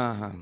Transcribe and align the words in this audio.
Ajá. 0.00 0.34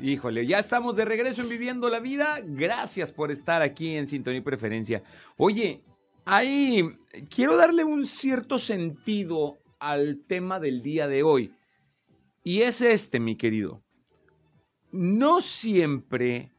Híjole, 0.00 0.46
ya 0.46 0.60
estamos 0.60 0.94
de 0.94 1.04
regreso 1.04 1.42
en 1.42 1.48
Viviendo 1.48 1.90
la 1.90 1.98
Vida. 1.98 2.38
Gracias 2.44 3.10
por 3.10 3.32
estar 3.32 3.60
aquí 3.60 3.96
en 3.96 4.06
Sintonía 4.06 4.38
y 4.38 4.42
Preferencia. 4.42 5.02
Oye, 5.36 5.82
ahí 6.24 6.88
quiero 7.28 7.56
darle 7.56 7.82
un 7.82 8.06
cierto 8.06 8.58
sentido 8.58 9.58
al 9.80 10.20
tema 10.26 10.60
del 10.60 10.82
día 10.82 11.08
de 11.08 11.24
hoy. 11.24 11.52
Y 12.44 12.60
es 12.60 12.80
este, 12.80 13.18
mi 13.18 13.36
querido. 13.36 13.82
No 14.92 15.40
siempre 15.40 16.52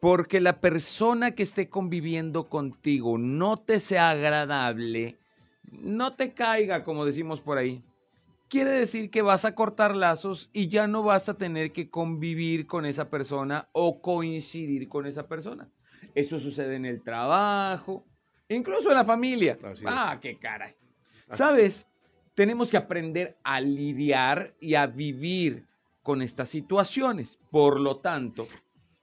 porque 0.00 0.40
la 0.40 0.58
persona 0.58 1.32
que 1.32 1.42
esté 1.42 1.68
conviviendo 1.68 2.48
contigo 2.48 3.18
no 3.18 3.58
te 3.58 3.78
sea 3.78 4.10
agradable, 4.10 5.18
no 5.70 6.14
te 6.16 6.32
caiga, 6.32 6.82
como 6.82 7.04
decimos 7.04 7.40
por 7.42 7.58
ahí. 7.58 7.84
Quiere 8.52 8.72
decir 8.72 9.10
que 9.10 9.22
vas 9.22 9.46
a 9.46 9.54
cortar 9.54 9.96
lazos 9.96 10.50
y 10.52 10.68
ya 10.68 10.86
no 10.86 11.02
vas 11.02 11.30
a 11.30 11.38
tener 11.38 11.72
que 11.72 11.88
convivir 11.88 12.66
con 12.66 12.84
esa 12.84 13.08
persona 13.08 13.70
o 13.72 14.02
coincidir 14.02 14.90
con 14.90 15.06
esa 15.06 15.26
persona. 15.26 15.70
Eso 16.14 16.38
sucede 16.38 16.76
en 16.76 16.84
el 16.84 17.02
trabajo, 17.02 18.04
incluso 18.50 18.90
en 18.90 18.96
la 18.96 19.06
familia. 19.06 19.58
ah, 19.86 20.18
qué 20.20 20.38
caray. 20.38 20.74
¿Sabes? 21.30 21.86
Tenemos 22.34 22.70
que 22.70 22.76
aprender 22.76 23.38
a 23.42 23.58
lidiar 23.58 24.54
y 24.60 24.74
a 24.74 24.86
vivir 24.86 25.66
con 26.02 26.20
estas 26.20 26.50
situaciones. 26.50 27.38
Por 27.50 27.80
lo 27.80 28.00
tanto, 28.00 28.46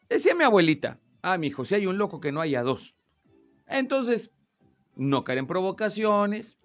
decía 0.08 0.36
mi 0.36 0.44
abuelita, 0.44 1.00
ah, 1.24 1.40
mi 1.40 1.48
hijo, 1.48 1.66
si 1.66 1.74
hay 1.74 1.88
un 1.88 1.98
loco 1.98 2.20
que 2.20 2.32
no 2.32 2.42
haya 2.42 2.62
dos. 2.62 2.96
Entonces, 3.66 4.30
no 4.96 5.24
caer 5.24 5.40
en 5.40 5.48
provocaciones, 5.48 6.59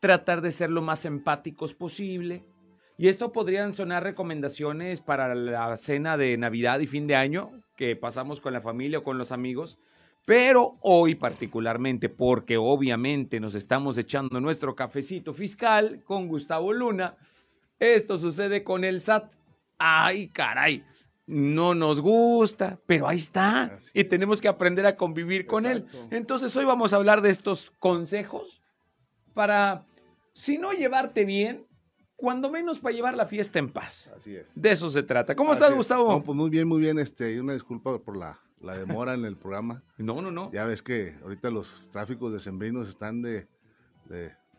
tratar 0.00 0.40
de 0.40 0.52
ser 0.52 0.70
lo 0.70 0.82
más 0.82 1.04
empáticos 1.04 1.74
posible. 1.74 2.44
Y 2.96 3.08
esto 3.08 3.32
podrían 3.32 3.72
sonar 3.72 4.02
recomendaciones 4.02 5.00
para 5.00 5.34
la 5.34 5.76
cena 5.76 6.16
de 6.16 6.36
Navidad 6.36 6.80
y 6.80 6.86
fin 6.86 7.06
de 7.06 7.16
año 7.16 7.52
que 7.76 7.96
pasamos 7.96 8.40
con 8.40 8.52
la 8.52 8.60
familia 8.60 8.98
o 8.98 9.02
con 9.02 9.16
los 9.16 9.32
amigos. 9.32 9.78
Pero 10.26 10.76
hoy 10.82 11.14
particularmente, 11.14 12.08
porque 12.08 12.58
obviamente 12.58 13.40
nos 13.40 13.54
estamos 13.54 13.96
echando 13.96 14.40
nuestro 14.40 14.74
cafecito 14.74 15.32
fiscal 15.32 16.02
con 16.04 16.28
Gustavo 16.28 16.72
Luna, 16.72 17.16
esto 17.78 18.18
sucede 18.18 18.62
con 18.62 18.84
el 18.84 19.00
SAT. 19.00 19.32
Ay, 19.78 20.28
caray, 20.28 20.84
no 21.26 21.74
nos 21.74 22.02
gusta, 22.02 22.78
pero 22.86 23.08
ahí 23.08 23.16
está. 23.16 23.74
y 23.94 24.04
tenemos 24.04 24.42
que 24.42 24.48
aprender 24.48 24.84
a 24.84 24.96
convivir 24.96 25.46
con 25.46 25.64
él. 25.64 25.86
Entonces 26.10 26.54
hoy 26.56 26.66
vamos 26.66 26.92
a 26.92 26.96
hablar 26.96 27.22
de 27.22 27.30
estos 27.30 27.70
consejos 27.78 28.60
para, 29.32 29.86
si 30.40 30.56
no 30.56 30.72
llevarte 30.72 31.26
bien, 31.26 31.66
cuando 32.16 32.50
menos 32.50 32.80
para 32.80 32.94
llevar 32.94 33.14
la 33.14 33.26
fiesta 33.26 33.58
en 33.58 33.68
paz. 33.68 34.10
Así 34.16 34.34
es. 34.34 34.50
De 34.54 34.70
eso 34.70 34.88
se 34.88 35.02
trata. 35.02 35.36
¿Cómo 35.36 35.52
estás, 35.52 35.74
Gustavo? 35.74 36.22
pues 36.22 36.34
muy 36.34 36.48
bien, 36.48 36.66
muy 36.66 36.80
bien. 36.80 36.98
Este, 36.98 37.38
una 37.38 37.52
disculpa 37.52 37.98
por 37.98 38.16
la, 38.16 38.38
demora 38.78 39.12
en 39.12 39.26
el 39.26 39.36
programa. 39.36 39.82
No, 39.98 40.22
no, 40.22 40.30
no. 40.30 40.50
Ya 40.50 40.64
ves 40.64 40.82
que 40.82 41.14
ahorita 41.22 41.50
los 41.50 41.90
tráficos 41.90 42.32
de 42.32 42.40
sembrinos 42.40 42.88
están 42.88 43.20
de... 43.20 43.46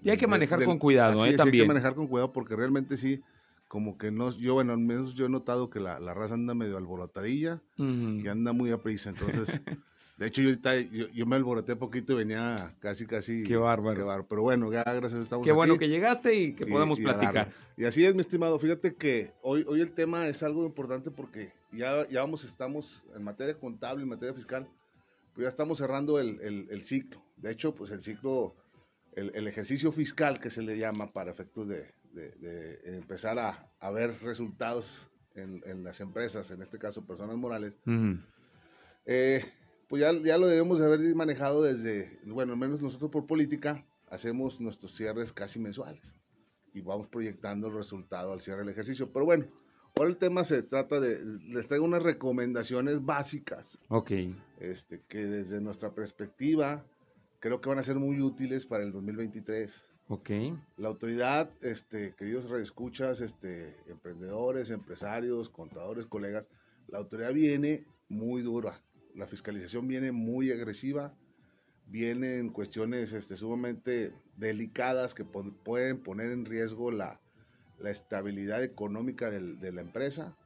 y 0.03 0.09
hay 0.11 0.17
que 0.17 0.27
manejar 0.27 0.63
con 0.63 0.77
cuidado, 0.77 1.25
¿eh? 1.25 1.35
también. 1.35 1.63
Hay 1.63 1.67
que 1.67 1.73
manejar 1.73 1.95
con 1.95 2.07
cuidado 2.07 2.31
porque 2.31 2.55
realmente 2.55 2.95
sí 2.95 3.19
como 3.67 3.97
que 3.97 4.11
no, 4.11 4.29
yo 4.31 4.53
bueno, 4.53 4.73
al 4.73 4.79
menos 4.79 5.15
yo 5.15 5.25
he 5.25 5.29
notado 5.29 5.69
que 5.69 5.79
la, 5.79 5.97
raza 6.13 6.35
anda 6.35 6.53
medio 6.53 6.77
alborotadilla 6.77 7.61
y 7.77 8.27
anda 8.27 8.51
muy 8.51 8.69
a 8.69 8.81
prisa, 8.81 9.11
entonces, 9.11 9.61
de 10.21 10.27
hecho 10.27 10.43
yo, 10.43 10.49
ahorita, 10.49 10.79
yo, 10.79 11.25
me 11.25 11.35
alboroté 11.35 11.75
poquito 11.75 12.13
y 12.13 12.17
venía 12.17 12.75
casi, 12.77 13.07
casi. 13.07 13.41
Qué 13.41 13.55
bárbaro. 13.55 14.27
Pero 14.29 14.43
bueno, 14.43 14.71
ya 14.71 14.83
gracias, 14.83 15.21
estamos 15.21 15.43
Qué 15.43 15.51
bueno 15.51 15.79
que 15.79 15.89
llegaste 15.89 16.35
y 16.35 16.53
que 16.53 16.67
podemos 16.67 16.99
platicar. 16.99 17.51
Y 17.75 17.85
así 17.85 18.05
es, 18.05 18.13
mi 18.13 18.21
estimado, 18.21 18.59
fíjate 18.59 18.93
que 18.93 19.33
hoy, 19.41 19.65
hoy 19.67 19.81
el 19.81 19.93
tema 19.93 20.27
es 20.27 20.43
algo 20.43 20.63
importante 20.63 21.09
porque 21.09 21.51
ya, 21.71 22.07
ya 22.07 22.21
vamos, 22.21 22.43
estamos 22.43 23.03
en 23.15 23.23
materia 23.23 23.57
contable, 23.57 24.03
en 24.03 24.09
materia 24.09 24.35
fiscal, 24.35 24.67
pues 25.33 25.45
ya 25.45 25.49
estamos 25.49 25.79
cerrando 25.79 26.19
el, 26.19 26.39
el, 26.69 26.81
ciclo. 26.83 27.19
De 27.37 27.51
hecho, 27.51 27.73
pues 27.73 27.89
el 27.89 28.01
ciclo, 28.01 28.53
el, 29.13 29.31
el 29.33 29.47
ejercicio 29.47 29.91
fiscal 29.91 30.39
que 30.39 30.51
se 30.51 30.61
le 30.61 30.77
llama 30.77 31.11
para 31.11 31.31
efectos 31.31 31.67
de, 31.67 31.87
de, 32.13 32.79
empezar 32.95 33.39
a, 33.39 33.89
ver 33.89 34.21
resultados 34.21 35.07
en, 35.33 35.83
las 35.83 35.99
empresas, 35.99 36.51
en 36.51 36.61
este 36.61 36.77
caso 36.77 37.07
personas 37.07 37.37
morales, 37.37 37.75
eh, 39.07 39.43
pues 39.91 39.99
ya, 39.99 40.13
ya, 40.23 40.37
lo 40.37 40.47
debemos 40.47 40.79
de 40.79 40.85
haber 40.85 41.15
manejado 41.15 41.63
desde, 41.63 42.17
bueno, 42.23 42.53
al 42.53 42.57
menos 42.57 42.81
nosotros 42.81 43.11
por 43.11 43.27
política 43.27 43.85
hacemos 44.07 44.61
nuestros 44.61 44.95
cierres 44.95 45.33
casi 45.33 45.59
mensuales 45.59 46.15
y 46.73 46.79
vamos 46.79 47.07
proyectando 47.07 47.67
el 47.67 47.73
resultado 47.73 48.31
al 48.31 48.39
cierre 48.39 48.59
del 48.59 48.69
ejercicio. 48.69 49.11
Pero 49.11 49.25
bueno, 49.25 49.47
ahora 49.97 50.09
el 50.09 50.15
tema 50.15 50.45
se 50.45 50.63
trata 50.63 51.01
de, 51.01 51.21
les 51.25 51.67
traigo 51.67 51.83
unas 51.83 52.03
recomendaciones 52.03 53.03
básicas. 53.03 53.79
Ok. 53.89 54.11
Este, 54.61 55.01
que 55.09 55.25
desde 55.25 55.59
nuestra 55.59 55.93
perspectiva 55.93 56.85
creo 57.41 57.59
que 57.59 57.67
van 57.67 57.79
a 57.79 57.83
ser 57.83 57.97
muy 57.97 58.21
útiles 58.21 58.65
para 58.65 58.85
el 58.85 58.93
2023. 58.93 59.85
Ok. 60.07 60.29
La 60.77 60.87
autoridad, 60.87 61.51
este, 61.59 62.15
queridos 62.15 62.49
redescuchas, 62.49 63.19
este, 63.19 63.75
emprendedores, 63.89 64.69
empresarios, 64.69 65.49
contadores, 65.49 66.05
colegas, 66.05 66.49
la 66.87 66.99
autoridad 66.99 67.33
viene 67.33 67.83
muy 68.07 68.41
dura. 68.41 68.81
La 69.15 69.27
fiscalización 69.27 69.87
viene 69.87 70.11
muy 70.11 70.51
agresiva, 70.51 71.13
vienen 71.87 72.49
cuestiones 72.49 73.13
este, 73.13 73.37
sumamente 73.37 74.13
delicadas 74.37 75.13
que 75.13 75.25
pueden 75.25 75.99
poner 75.99 76.31
en 76.31 76.45
riesgo 76.45 76.91
la, 76.91 77.19
estabilidad 77.83 78.63
económica 78.63 79.31
de 79.31 79.71
la 79.71 79.81
empresa. 79.81 80.37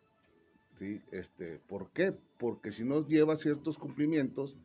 ¿sí? 0.75 1.01
Este, 1.11 1.59
¿Por 1.67 1.91
qué? 1.91 2.13
Porque 2.37 2.71
si 2.71 2.85
no 2.85 3.05
lleva 3.07 3.35
ciertos 3.35 3.77
cumplimientos, 3.77 4.55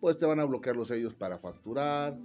pues 0.00 0.18
te 0.18 0.26
van 0.26 0.40
a 0.40 0.44
bloquear 0.44 0.76
los 0.76 0.88
sellos 0.88 1.14
para 1.14 1.38
facturar, 1.38 2.18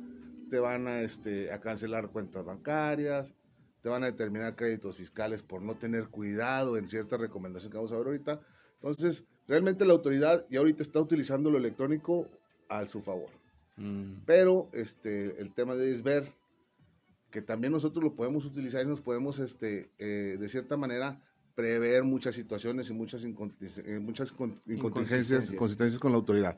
te 0.49 0.59
van 0.59 0.87
a, 0.87 1.01
este, 1.01 1.51
a 1.51 1.59
cancelar 1.59 2.09
cuentas 2.09 2.45
bancarias, 2.45 3.33
te 3.81 3.89
van 3.89 4.03
a 4.03 4.07
determinar 4.07 4.55
créditos 4.55 4.97
fiscales 4.97 5.41
por 5.43 5.61
no 5.61 5.75
tener 5.75 6.09
cuidado 6.09 6.77
en 6.77 6.87
cierta 6.87 7.17
recomendación 7.17 7.71
que 7.71 7.77
vamos 7.77 7.93
a 7.93 7.97
ver 7.97 8.07
ahorita. 8.07 8.41
Entonces, 8.75 9.23
realmente 9.47 9.85
la 9.85 9.93
autoridad 9.93 10.45
ya 10.49 10.59
ahorita 10.59 10.83
está 10.83 10.99
utilizando 10.99 11.49
lo 11.49 11.57
electrónico 11.57 12.27
a 12.69 12.85
su 12.85 13.01
favor. 13.01 13.29
Mm. 13.77 14.23
Pero 14.25 14.69
este, 14.73 15.41
el 15.41 15.53
tema 15.53 15.75
de 15.75 15.85
hoy 15.85 15.91
es 15.91 16.03
ver 16.03 16.31
que 17.31 17.41
también 17.41 17.73
nosotros 17.73 18.03
lo 18.03 18.13
podemos 18.13 18.45
utilizar 18.45 18.83
y 18.83 18.87
nos 18.87 19.01
podemos, 19.01 19.39
este, 19.39 19.89
eh, 19.97 20.37
de 20.39 20.49
cierta 20.49 20.77
manera, 20.77 21.21
prever 21.55 22.03
muchas 22.03 22.35
situaciones 22.35 22.89
y 22.89 22.93
muchas, 22.93 23.23
eh, 23.23 23.99
muchas 23.99 24.33
inconsistencias, 24.67 25.53
consistencias 25.53 25.99
con 25.99 26.11
la 26.11 26.17
autoridad. 26.17 26.57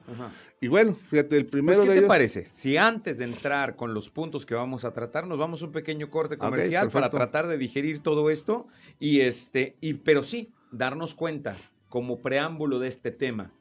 Y 0.61 0.67
bueno, 0.67 0.97
fíjate, 1.09 1.37
el 1.37 1.45
primero 1.45 1.79
pues, 1.79 1.89
¿qué 1.89 2.01
te 2.01 2.07
parece? 2.07 2.47
Si 2.51 2.77
antes 2.77 3.17
de 3.17 3.25
entrar 3.25 3.75
con 3.75 3.93
los 3.93 4.09
puntos 4.09 4.45
que 4.45 4.55
vamos 4.55 4.85
a 4.85 4.91
tratar, 4.91 5.27
nos 5.27 5.37
vamos 5.37 5.61
a 5.61 5.65
un 5.65 5.71
pequeño 5.71 6.09
corte 6.09 6.37
comercial 6.37 6.89
para 6.89 7.09
tratar 7.09 7.47
de 7.47 7.57
digerir 7.57 7.99
todo 7.99 8.29
esto 8.29 8.67
y 8.99 9.21
este, 9.21 9.75
y 9.81 9.95
pero 9.95 10.23
sí, 10.23 10.53
darnos 10.71 11.15
cuenta 11.15 11.55
como 11.93 12.23
preámbulo 12.23 12.79
de 12.79 12.87
este 12.87 13.11
tema. 13.11 13.53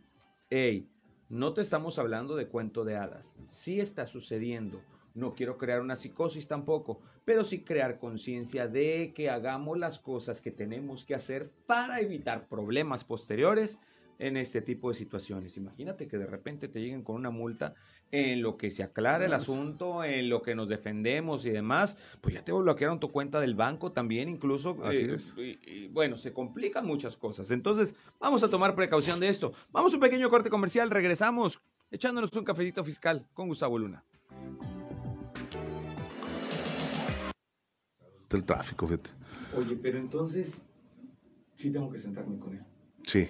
Hey, 0.49 0.89
no 1.29 1.53
te 1.53 1.61
estamos 1.61 1.99
hablando 1.99 2.35
de 2.35 2.49
cuento 2.49 2.83
de 2.83 2.97
hadas. 2.97 3.35
Sí 3.45 3.79
está 3.79 4.07
sucediendo 4.07 4.81
no 5.15 5.35
quiero 5.35 5.59
crear 5.59 5.81
una 5.81 5.97
psicosis 5.97 6.49
tampoco, 6.49 7.01
pero 7.25 7.45
sí 7.45 7.63
crear 7.63 7.99
conciencia 7.99 8.67
de 8.69 9.13
que 9.15 9.29
hagamos 9.31 9.79
las 9.79 9.99
cosas 9.99 10.41
que 10.41 10.51
tenemos 10.51 11.05
que 11.05 11.15
hacer 11.15 11.51
para 11.67 12.01
evitar 12.01 12.49
problemas 12.49 13.05
posteriores 13.05 13.79
en 14.23 14.37
este 14.37 14.63
tipo 14.63 14.89
de 14.89 14.95
situaciones. 14.95 15.57
Imagínate 15.57 16.07
que 16.07 16.17
de 16.17 16.27
repente 16.27 16.69
te 16.69 16.81
lleguen 16.81 17.03
con 17.03 17.17
una 17.17 17.31
multa 17.31 17.75
en 18.13 18.41
lo 18.41 18.57
que 18.57 18.71
se 18.71 18.85
aclara 18.85 19.25
el 19.25 19.33
asunto, 19.33 20.05
en 20.05 20.29
lo 20.29 20.43
que 20.43 20.55
nos 20.55 20.69
defendemos 20.69 21.45
y 21.45 21.51
demás, 21.51 21.97
pues 22.21 22.35
ya 22.37 22.45
te 22.45 22.53
bloquearon 22.53 23.01
tu 23.01 23.11
cuenta 23.11 23.41
del 23.41 23.57
banco 23.57 23.91
también, 23.91 24.29
incluso. 24.29 24.79
Así 24.85 24.99
eh, 24.99 25.15
es. 25.15 25.35
y, 25.37 25.89
bueno, 25.89 26.17
se 26.17 26.33
complican 26.33 26.87
muchas 26.87 27.17
cosas. 27.17 27.51
Entonces, 27.51 27.97
vamos 28.21 28.45
a 28.45 28.49
tomar 28.49 28.77
precaución 28.77 29.19
de 29.19 29.29
esto. 29.29 29.55
Vamos 29.73 29.93
a 29.93 29.97
un 29.97 30.01
pequeño 30.01 30.31
corte 30.31 30.51
comercial, 30.51 30.91
regresamos 30.91 31.61
echándonos 31.91 32.33
un 32.33 32.45
cafecito 32.45 32.85
fiscal 32.85 33.27
con 33.35 33.49
Gustavo 33.49 33.77
Luna. 33.77 34.05
el 38.31 38.45
tráfico, 38.45 38.87
fíjate. 38.87 39.11
Oye, 39.59 39.77
pero 39.77 39.99
entonces 39.99 40.63
sí 41.55 41.71
tengo 41.71 41.91
que 41.91 41.99
sentarme 41.99 42.39
con 42.39 42.55
él. 42.55 42.63
Sí. 43.03 43.29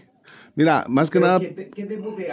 Mira, 0.54 0.84
más 0.88 1.10
que 1.10 1.20
nada... 1.20 1.40
¿Qué, 1.40 1.86
debo 1.86 2.12
de 2.12 2.30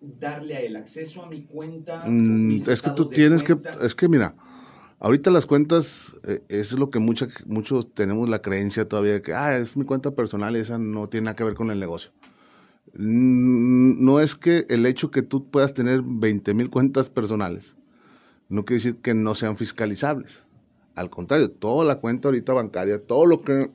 darle 0.00 0.56
a 0.56 0.60
él? 0.60 0.76
¿Acceso 0.76 1.22
a 1.22 1.28
mi 1.28 1.44
cuenta? 1.44 2.04
Mm, 2.04 2.56
es 2.68 2.82
que 2.82 2.90
tú 2.90 3.06
tienes 3.06 3.42
que... 3.42 3.56
Es 3.82 3.94
que 3.94 4.08
mira, 4.08 4.34
ahorita 4.98 5.30
las 5.30 5.46
cuentas, 5.46 6.18
eh, 6.24 6.42
es 6.48 6.72
lo 6.72 6.90
que 6.90 6.98
mucha, 6.98 7.28
muchos 7.46 7.92
tenemos 7.94 8.28
la 8.28 8.42
creencia 8.42 8.88
todavía 8.88 9.14
de 9.14 9.22
que, 9.22 9.34
ah, 9.34 9.56
es 9.56 9.76
mi 9.76 9.84
cuenta 9.84 10.10
personal 10.12 10.56
y 10.56 10.60
esa 10.60 10.78
no 10.78 11.06
tiene 11.06 11.26
nada 11.26 11.36
que 11.36 11.44
ver 11.44 11.54
con 11.54 11.70
el 11.70 11.80
negocio. 11.80 12.10
Mm, 12.94 14.04
no 14.04 14.20
es 14.20 14.34
que 14.34 14.66
el 14.68 14.86
hecho 14.86 15.10
que 15.10 15.22
tú 15.22 15.50
puedas 15.50 15.74
tener 15.74 16.02
20 16.04 16.54
mil 16.54 16.70
cuentas 16.70 17.10
personales, 17.10 17.74
no 18.48 18.64
quiere 18.64 18.82
decir 18.82 18.96
que 18.96 19.14
no 19.14 19.34
sean 19.34 19.56
fiscalizables. 19.56 20.46
Al 20.94 21.10
contrario, 21.10 21.50
toda 21.50 21.84
la 21.84 22.00
cuenta 22.00 22.28
ahorita 22.28 22.52
bancaria, 22.52 23.00
todo 23.00 23.26
lo 23.26 23.42
que 23.42 23.70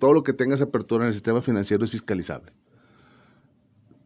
todo 0.00 0.14
lo 0.14 0.24
que 0.24 0.32
tengas 0.32 0.60
apertura 0.60 1.04
en 1.04 1.08
el 1.08 1.14
sistema 1.14 1.42
financiero 1.42 1.84
es 1.84 1.90
fiscalizable. 1.90 2.52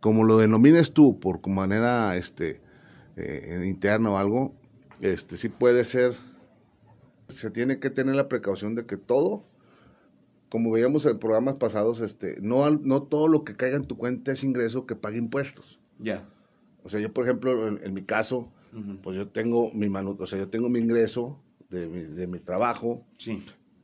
Como 0.04 0.24
lo 0.24 0.36
denomines 0.36 0.92
tú 0.92 1.18
por 1.18 1.48
manera 1.48 2.14
este, 2.18 2.60
eh, 3.16 3.64
interna 3.64 4.10
o 4.10 4.18
algo, 4.18 4.54
este, 5.00 5.38
sí 5.38 5.48
puede 5.48 5.86
ser, 5.86 6.14
se 7.28 7.50
tiene 7.50 7.80
que 7.80 7.88
tener 7.88 8.14
la 8.14 8.28
precaución 8.28 8.74
de 8.74 8.84
que 8.84 8.98
todo, 8.98 9.46
como 10.50 10.70
veíamos 10.70 11.06
en 11.06 11.18
programas 11.18 11.54
pasados, 11.54 12.00
este, 12.00 12.36
no, 12.42 12.68
no 12.68 13.04
todo 13.04 13.28
lo 13.28 13.44
que 13.44 13.56
caiga 13.56 13.78
en 13.78 13.86
tu 13.86 13.96
cuenta 13.96 14.32
es 14.32 14.44
ingreso 14.44 14.84
que 14.84 14.94
pague 14.94 15.16
impuestos. 15.16 15.80
Ya. 15.98 16.28
O 16.82 16.90
sea, 16.90 17.00
yo, 17.00 17.10
por 17.14 17.24
ejemplo, 17.24 17.66
en, 17.66 17.94
mi 17.94 18.02
caso, 18.02 18.52
pues 19.02 19.16
yo 19.16 19.28
tengo 19.28 19.70
mi 19.72 19.88
manu 19.88 20.18
o 20.20 20.26
sea, 20.26 20.38
yo 20.38 20.50
tengo 20.50 20.68
mi 20.68 20.80
ingreso 20.80 21.40
de 21.70 21.86
mi, 21.86 22.02
de 22.02 22.26
mi 22.26 22.40
trabajo. 22.40 23.06
Sí 23.16 23.42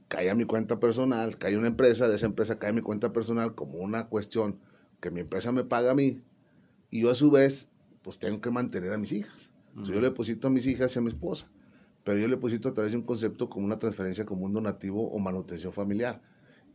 cae 0.09 0.29
a 0.29 0.35
mi 0.35 0.45
cuenta 0.45 0.81
personal, 0.81 1.39
cae 1.39 1.57
una 1.57 1.69
empresa, 1.69 2.09
de 2.09 2.17
esa 2.17 2.27
empresa 2.27 2.59
cae 2.59 2.71
a 2.71 2.73
mi 2.73 2.81
cuenta 2.81 3.13
personal 3.13 3.55
como 3.55 3.79
una 3.79 4.09
cuestión 4.09 4.59
que 5.01 5.11
mi 5.11 5.21
empresa 5.21 5.53
me 5.53 5.65
paga 5.65 5.93
a 5.93 5.95
mí 5.95 6.21
y 6.91 7.01
yo 7.01 7.11
a 7.11 7.15
su 7.15 7.31
vez 7.31 7.69
pues 8.03 8.19
tengo 8.19 8.41
que 8.41 8.51
mantener 8.51 8.93
a 8.93 8.99
mis 8.99 9.13
hijas. 9.13 9.51
yo 9.75 9.95
le 9.95 10.03
deposito 10.03 10.49
a 10.49 10.51
mis 10.51 10.67
hijas 10.67 10.95
y 10.95 10.99
a 10.99 11.03
mi 11.03 11.09
esposa, 11.09 11.49
pero 12.05 12.19
yo 12.19 12.27
le 12.29 12.37
deposito 12.37 12.69
a 12.69 12.75
través 12.75 12.93
de 12.93 12.99
un 12.99 13.05
concepto 13.05 13.49
como 13.49 13.67
una 13.67 13.79
transferencia 13.79 14.25
como 14.25 14.47
un 14.47 14.53
donativo 14.53 15.11
o 15.11 15.19
manutención 15.19 15.73
familiar. 15.73 16.23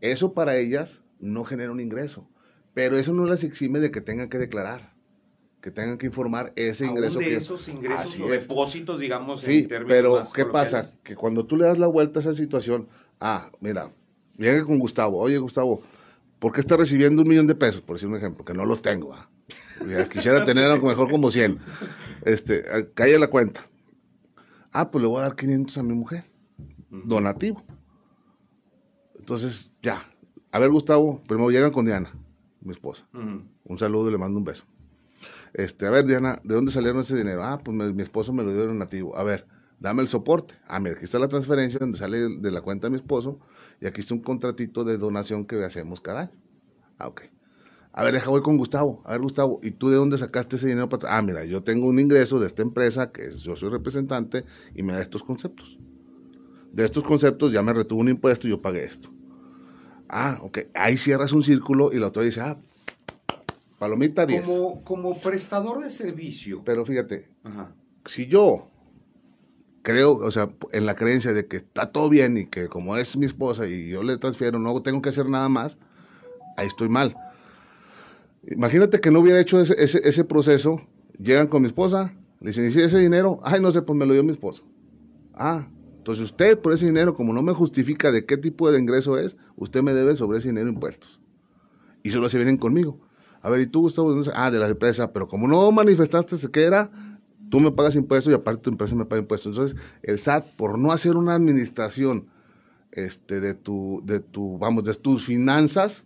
Eso 0.01 0.33
para 0.33 0.57
ellas 0.57 1.01
no 1.19 1.43
genera 1.43 1.71
un 1.71 1.79
ingreso, 1.79 2.27
pero 2.73 2.97
eso 2.97 3.13
no 3.13 3.25
las 3.25 3.43
exime 3.43 3.79
de 3.79 3.91
que 3.91 4.01
tengan 4.01 4.29
que 4.29 4.37
declarar 4.37 4.95
que 5.65 5.71
tengan 5.71 5.97
que 5.97 6.05
informar 6.05 6.53
ese 6.55 6.85
ingreso. 6.85 7.17
de 7.17 7.37
esos 7.37 7.67
ingresos 7.69 8.19
o 8.19 8.27
depósitos, 8.27 8.99
digamos, 8.99 9.41
sí, 9.41 9.67
pero 9.67 10.21
¿qué 10.31 10.45
pasa? 10.45 10.87
Que 11.01 11.15
cuando 11.15 11.47
tú 11.47 11.57
le 11.57 11.65
das 11.65 11.79
la 11.79 11.87
vuelta 11.87 12.19
a 12.19 12.21
esa 12.21 12.35
situación, 12.35 12.87
ah, 13.19 13.49
mira, 13.61 13.91
llega 14.37 14.63
con 14.63 14.77
Gustavo, 14.77 15.17
oye 15.17 15.39
Gustavo, 15.39 15.81
¿por 16.39 16.51
qué 16.51 16.61
está 16.61 16.77
recibiendo 16.77 17.21
un 17.21 17.27
millón 17.27 17.47
de 17.47 17.55
pesos? 17.55 17.81
Por 17.81 17.95
decir 17.95 18.09
un 18.09 18.15
ejemplo, 18.15 18.43
que 18.43 18.53
no 18.53 18.65
los 18.65 18.81
tengo. 18.81 19.13
¿ah? 19.13 19.29
Quisiera 20.11 20.45
tener 20.45 20.65
algo 20.65 20.87
mejor 20.87 21.09
como 21.09 21.31
100. 21.31 21.59
Este, 22.25 22.63
ah, 22.71 22.83
cae 22.93 23.17
la 23.19 23.27
cuenta. 23.27 23.61
Ah, 24.71 24.91
pues 24.91 25.01
le 25.01 25.07
voy 25.07 25.19
a 25.19 25.23
dar 25.23 25.35
500 25.35 25.77
a 25.77 25.83
mi 25.83 25.93
mujer. 25.93 26.25
Donativo. 26.89 27.63
Entonces, 29.17 29.71
ya. 29.81 30.03
A 30.51 30.59
ver, 30.59 30.69
Gustavo, 30.69 31.21
primero 31.27 31.49
llegan 31.49 31.71
con 31.71 31.85
Diana, 31.85 32.13
mi 32.61 32.71
esposa. 32.71 33.07
Un 33.13 33.79
saludo 33.79 34.09
y 34.09 34.11
le 34.11 34.17
mando 34.17 34.37
un 34.37 34.45
beso. 34.45 34.63
Este, 35.53 35.85
a 35.87 35.89
ver, 35.89 36.05
Diana, 36.05 36.39
¿de 36.43 36.53
dónde 36.55 36.71
salieron 36.71 37.01
ese 37.01 37.15
dinero? 37.15 37.43
Ah, 37.43 37.59
pues 37.63 37.75
mi 37.75 38.03
esposo 38.03 38.33
me 38.33 38.43
lo 38.43 38.53
dio 38.53 38.65
donativo. 38.67 39.17
A 39.17 39.23
ver, 39.23 39.47
dame 39.79 40.01
el 40.01 40.07
soporte. 40.07 40.55
Ah, 40.67 40.79
mira, 40.79 40.95
aquí 40.95 41.05
está 41.05 41.19
la 41.19 41.27
transferencia 41.27 41.79
donde 41.79 41.97
sale 41.97 42.17
de 42.39 42.51
la 42.51 42.61
cuenta 42.61 42.87
de 42.87 42.91
mi 42.91 42.97
esposo 42.97 43.39
y 43.81 43.87
aquí 43.87 44.01
está 44.01 44.13
un 44.13 44.21
contratito 44.21 44.83
de 44.83 44.97
donación 44.97 45.45
que 45.45 45.63
hacemos 45.63 46.01
cada 46.01 46.21
año. 46.21 46.31
Ah, 46.97 47.07
ok. 47.07 47.23
A 47.97 48.03
ver, 48.03 48.13
deja 48.13 48.29
voy 48.29 48.41
con 48.41 48.57
Gustavo. 48.57 49.01
A 49.05 49.11
ver, 49.11 49.21
Gustavo, 49.21 49.61
¿y 49.63 49.71
tú 49.71 49.89
de 49.89 49.95
dónde 49.95 50.17
sacaste 50.17 50.57
ese 50.57 50.67
dinero 50.67 50.89
para 50.89 51.17
Ah, 51.17 51.21
mira, 51.21 51.45
yo 51.45 51.63
tengo 51.63 51.87
un 51.87 51.97
ingreso 51.99 52.39
de 52.39 52.47
esta 52.47 52.61
empresa, 52.61 53.11
que 53.11 53.25
es, 53.25 53.41
yo 53.41 53.55
soy 53.55 53.69
representante, 53.69 54.43
y 54.75 54.83
me 54.83 54.91
da 54.91 55.01
estos 55.01 55.23
conceptos. 55.23 55.77
De 56.73 56.83
estos 56.83 57.03
conceptos 57.03 57.53
ya 57.53 57.61
me 57.61 57.71
retuvo 57.71 58.01
un 58.01 58.09
impuesto 58.09 58.47
y 58.47 58.49
yo 58.49 58.61
pagué 58.61 58.83
esto. 58.83 59.09
Ah, 60.09 60.39
ok. 60.41 60.59
Ahí 60.73 60.97
cierras 60.97 61.31
un 61.31 61.41
círculo 61.41 61.93
y 61.93 61.99
la 61.99 62.07
otra 62.07 62.23
dice, 62.23 62.41
ah, 62.41 62.57
palomita 63.79 64.25
10. 64.25 64.45
Como, 64.45 64.83
como 64.83 65.17
prestador 65.21 65.81
de 65.81 65.89
servicio. 65.89 66.63
Pero 66.65 66.85
fíjate, 66.85 67.29
si 68.05 68.27
yo 68.27 68.71
creo, 69.85 70.17
o 70.17 70.31
sea, 70.31 70.49
en 70.73 70.87
la 70.87 70.95
creencia 70.95 71.31
de 71.31 71.45
que 71.45 71.57
está 71.57 71.91
todo 71.91 72.09
bien 72.09 72.37
y 72.37 72.47
que 72.47 72.67
como 72.67 72.97
es 72.97 73.15
mi 73.15 73.27
esposa 73.27 73.67
y 73.67 73.87
yo 73.89 74.01
le 74.01 74.17
transfiero, 74.17 74.57
no 74.57 74.81
tengo 74.81 74.99
que 74.99 75.09
hacer 75.09 75.29
nada 75.29 75.47
más, 75.47 75.77
ahí 76.57 76.65
estoy 76.65 76.89
mal. 76.89 77.15
Imagínate 78.47 78.99
que 78.99 79.11
no 79.11 79.19
hubiera 79.19 79.39
hecho 79.39 79.61
ese, 79.61 79.75
ese, 79.79 80.23
proceso, 80.23 80.81
llegan 81.19 81.45
con 81.45 81.61
mi 81.61 81.67
esposa, 81.67 82.15
le 82.41 82.49
dicen, 82.49 82.65
¿y 82.65 82.81
ese 82.81 82.97
dinero? 82.97 83.39
Ay, 83.43 83.61
no 83.61 83.71
sé, 83.71 83.83
pues 83.83 83.97
me 83.97 84.07
lo 84.07 84.13
dio 84.13 84.23
mi 84.23 84.31
esposo. 84.31 84.63
Ah, 85.35 85.67
entonces 85.97 86.23
usted 86.25 86.57
por 86.57 86.73
ese 86.73 86.87
dinero, 86.87 87.13
como 87.13 87.31
no 87.31 87.43
me 87.43 87.53
justifica 87.53 88.11
de 88.11 88.25
qué 88.25 88.37
tipo 88.37 88.71
de 88.71 88.79
ingreso 88.79 89.19
es, 89.19 89.37
usted 89.55 89.83
me 89.83 89.93
debe 89.93 90.17
sobre 90.17 90.39
ese 90.39 90.47
dinero 90.47 90.67
impuestos. 90.67 91.21
Y 92.01 92.09
solo 92.09 92.27
se 92.27 92.37
vienen 92.37 92.57
conmigo. 92.57 92.99
A 93.43 93.51
ver, 93.51 93.61
¿y 93.61 93.67
tú, 93.67 93.81
Gustavo? 93.81 94.19
Ah, 94.33 94.49
de 94.49 94.57
la 94.57 94.67
empresa, 94.67 95.13
pero 95.13 95.27
como 95.27 95.47
no 95.47 95.71
manifestaste 95.71 96.35
que 96.51 96.63
era, 96.63 96.89
tú 97.49 97.59
me 97.59 97.71
pagas 97.71 97.95
impuestos 97.95 98.31
y 98.31 98.35
aparte 98.35 98.63
tu 98.63 98.69
empresa 98.69 98.95
me 98.95 99.05
paga 99.05 99.21
impuestos. 99.21 99.51
Entonces, 99.51 99.77
el 100.03 100.17
SAT, 100.17 100.45
por 100.55 100.77
no 100.77 100.91
hacer 100.91 101.15
una 101.17 101.35
administración 101.35 102.27
este, 102.91 103.39
de, 103.39 103.53
tu, 103.53 104.01
de, 104.05 104.19
tu, 104.19 104.57
vamos, 104.57 104.83
de 104.85 104.93
tus 104.93 105.25
finanzas, 105.25 106.05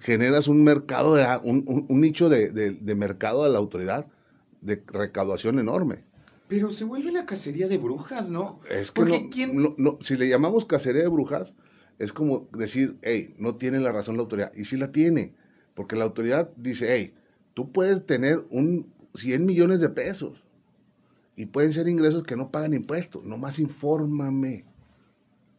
generas 0.00 0.48
un 0.48 0.64
mercado, 0.64 1.14
de, 1.14 1.26
un, 1.44 1.86
nicho 1.88 2.28
de, 2.28 2.94
mercado 2.96 3.44
a 3.44 3.48
la 3.48 3.58
autoridad 3.58 4.06
de 4.60 4.82
recaudación 4.86 5.58
enorme. 5.58 6.04
Pero 6.48 6.70
se 6.70 6.84
vuelve 6.84 7.12
la 7.12 7.24
cacería 7.24 7.66
de 7.66 7.78
brujas, 7.78 8.28
¿no? 8.28 8.60
Es 8.68 8.90
que 8.90 9.00
Porque 9.00 9.46
no, 9.46 9.74
no, 9.78 9.98
si 10.02 10.16
le 10.16 10.28
llamamos 10.28 10.66
cacería 10.66 11.02
de 11.02 11.08
brujas, 11.08 11.54
es 11.98 12.12
como 12.12 12.48
decir, 12.52 12.98
hey, 13.02 13.34
no 13.38 13.56
tiene 13.56 13.80
la 13.80 13.92
razón 13.92 14.16
la 14.16 14.22
autoridad. 14.22 14.52
Y 14.54 14.64
sí 14.64 14.76
la 14.76 14.92
tiene, 14.92 15.34
porque 15.74 15.96
la 15.96 16.04
autoridad 16.04 16.50
dice, 16.56 16.88
hey, 16.90 17.14
tú 17.54 17.72
puedes 17.72 18.04
tener 18.04 18.44
un 18.50 18.92
100 19.14 19.44
millones 19.44 19.80
de 19.80 19.88
pesos. 19.88 20.44
Y 21.36 21.46
pueden 21.46 21.72
ser 21.72 21.88
ingresos 21.88 22.22
que 22.22 22.36
no 22.36 22.50
pagan 22.50 22.74
impuestos. 22.74 23.24
Nomás 23.24 23.58
infórmame. 23.58 24.64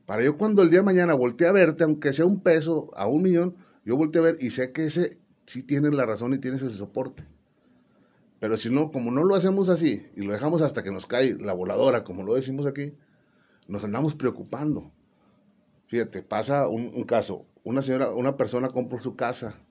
Para 0.05 0.23
yo 0.23 0.38
cuando 0.38 0.61
el 0.61 0.69
día 0.69 0.79
de 0.79 0.85
mañana 0.85 1.13
voltee 1.13 1.47
a 1.47 1.51
verte, 1.51 1.83
aunque 1.83 2.13
sea 2.13 2.25
un 2.25 2.41
peso 2.41 2.91
a 2.95 3.07
un 3.07 3.23
millón, 3.23 3.55
yo 3.85 3.95
volteo 3.95 4.21
a 4.21 4.25
ver 4.25 4.38
y 4.39 4.51
sé 4.51 4.71
que 4.71 4.85
ese 4.85 5.17
sí 5.45 5.63
tiene 5.63 5.89
la 5.91 6.05
razón 6.05 6.33
y 6.33 6.39
tienes 6.39 6.61
ese 6.61 6.77
soporte. 6.77 7.25
Pero 8.39 8.57
si 8.57 8.69
no, 8.69 8.91
como 8.91 9.09
no 9.11 9.23
lo 9.23 9.35
hacemos 9.35 9.69
así 9.69 10.05
y 10.15 10.24
lo 10.24 10.33
dejamos 10.33 10.62
hasta 10.62 10.83
que 10.83 10.91
nos 10.91 11.05
cae 11.05 11.36
la 11.36 11.53
voladora, 11.53 12.03
como 12.03 12.24
lo 12.24 12.36
decimos 12.36 12.65
aquí, 12.65 12.93
nos 13.67 13.83
andamos 13.83 14.15
preocupando. 14.15 14.91
Fíjate, 15.88 16.22
pasa 16.22 16.67
un, 16.67 16.91
un 16.93 17.03
caso. 17.03 17.45
Una 17.63 17.81
señora, 17.81 18.12
una 18.12 18.36
persona 18.36 18.69
compró 18.69 19.00
su 19.00 19.15
casa 19.15 19.62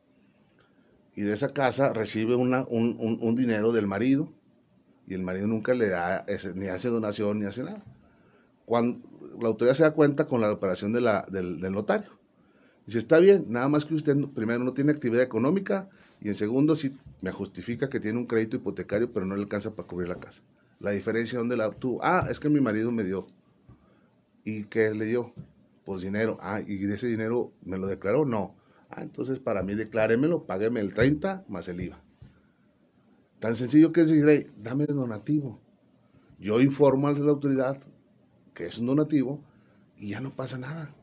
y 1.15 1.23
de 1.23 1.33
esa 1.33 1.53
casa 1.53 1.93
recibe 1.93 2.35
una, 2.35 2.65
un, 2.69 3.37
dinero 3.37 3.73
del 3.73 3.87
marido 3.87 4.33
y 5.07 5.15
el 5.15 5.23
marido 5.23 5.47
nunca 5.47 5.75
le 5.75 5.89
da, 5.89 6.25
ni 6.55 6.69
hace 6.69 6.89
donación 6.89 7.41
ni 7.41 7.47
hace 7.47 7.63
nada. 7.63 7.85
Cuando 8.65 9.07
la 9.41 9.49
autoridad 9.49 9.75
se 9.75 9.83
da 9.83 9.93
cuenta 9.93 10.27
con 10.27 10.41
la 10.41 10.51
operación 10.51 10.93
de 10.93 11.01
la, 11.01 11.27
del, 11.31 11.61
notario. 11.73 12.11
Dice, 12.87 12.99
está 12.99 13.19
bien, 13.19 13.47
nada 13.49 13.69
más 13.69 13.85
que 13.85 13.95
usted 13.95 14.17
primero 14.35 14.65
no 14.65 14.73
tiene 14.73 14.93
actividad 14.93 15.23
económica 15.23 15.89
y 16.21 16.29
en 16.29 16.35
segundo 16.35 16.75
sí 16.75 16.97
me 17.21 17.31
justifica 17.31 17.89
que 17.89 18.01
tiene 18.01 18.19
un 18.19 18.27
crédito 18.27 18.57
hipotecario 18.57 19.13
pero 19.13 19.27
no 19.27 19.37
le 19.37 19.43
alcanza 19.43 19.75
para 19.75 19.87
cubrir 19.87 20.09
la 20.09 20.19
casa. 20.19 20.43
La 20.81 20.91
diferencia 20.91 21.39
donde 21.39 21.57
la 21.57 21.69
obtuvo, 21.69 22.01
ah, 22.03 22.27
es 22.29 22.41
que 22.41 22.49
mi 22.49 22.61
marido 22.61 22.91
me 22.91 23.05
dio. 23.05 23.27
¿Y 24.45 24.65
qué 24.65 24.93
le 24.93 25.05
dio? 25.05 25.33
Pues 25.85 26.03
dinero. 26.03 26.39
Ah, 26.41 26.61
¿y 26.61 26.79
de 26.79 26.95
ese 26.97 27.07
dinero 27.07 27.53
me 27.65 27.79
lo 27.79 27.87
declaró? 27.87 28.25
No. 28.25 28.57
Ah, 28.95 29.01
entonces 29.03 29.39
para 29.39 29.63
mí 29.63 29.75
decláremelo, 29.75 30.45
págueme 30.45 30.81
el 30.81 30.93
30 30.93 31.47
más 31.49 31.67
el 31.69 31.81
IVA. 31.81 31.99
Tan 33.41 33.57
sencillo 33.57 33.91
que 33.91 34.03
es 34.03 34.11
decir, 34.11 34.53
dame 34.59 34.85
el 34.85 34.95
donativo. 34.95 35.59
Yo 36.39 36.61
informo 36.61 37.09
a 37.09 37.13
la 37.13 37.31
autoridad 37.31 37.79
que 38.53 38.67
es 38.67 38.77
un 38.77 38.87
donativo 38.87 39.43
y 39.97 40.11
ya 40.11 40.21
no 40.21 40.29
pasa 40.31 40.59
nada. 40.59 40.95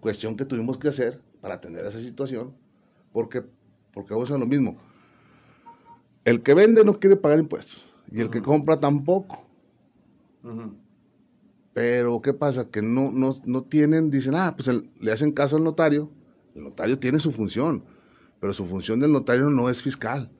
Cuestión 0.00 0.36
que 0.36 0.44
tuvimos 0.44 0.76
que 0.76 0.88
hacer 0.88 1.22
para 1.40 1.54
atender 1.54 1.86
esa 1.86 2.02
situación, 2.02 2.52
porque, 3.12 3.42
porque 3.94 4.12
vamos 4.12 4.30
a 4.30 4.36
lo 4.36 4.46
mismo. 4.46 4.76
El 6.26 6.42
que 6.42 6.52
vende 6.52 6.84
no 6.84 7.00
quiere 7.00 7.16
pagar 7.16 7.38
impuestos 7.38 7.82
y 8.12 8.20
el 8.20 8.28
que 8.28 8.42
compra 8.42 8.78
tampoco. 8.78 9.42
Pero 11.72 12.20
¿qué 12.20 12.34
pasa? 12.34 12.68
Que 12.68 12.82
no, 12.82 13.10
no, 13.10 13.62
tienen, 13.64 14.10
dicen, 14.10 14.34
ah, 14.34 14.54
pues 14.54 14.70
le 15.00 15.12
hacen 15.12 15.32
caso 15.32 15.56
al 15.56 15.64
notario 15.64 16.10
el 16.58 16.64
notario 16.64 16.98
tiene 16.98 17.20
su 17.20 17.30
función, 17.30 17.84
pero 18.40 18.52
su 18.52 18.66
función 18.66 19.00
del 19.00 19.12
notario 19.12 19.48
no 19.48 19.70
es 19.70 19.82
fiscal, 19.82 20.30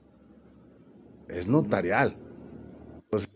es 1.29 1.47
notarial. 1.47 2.17
Pues, 3.09 3.27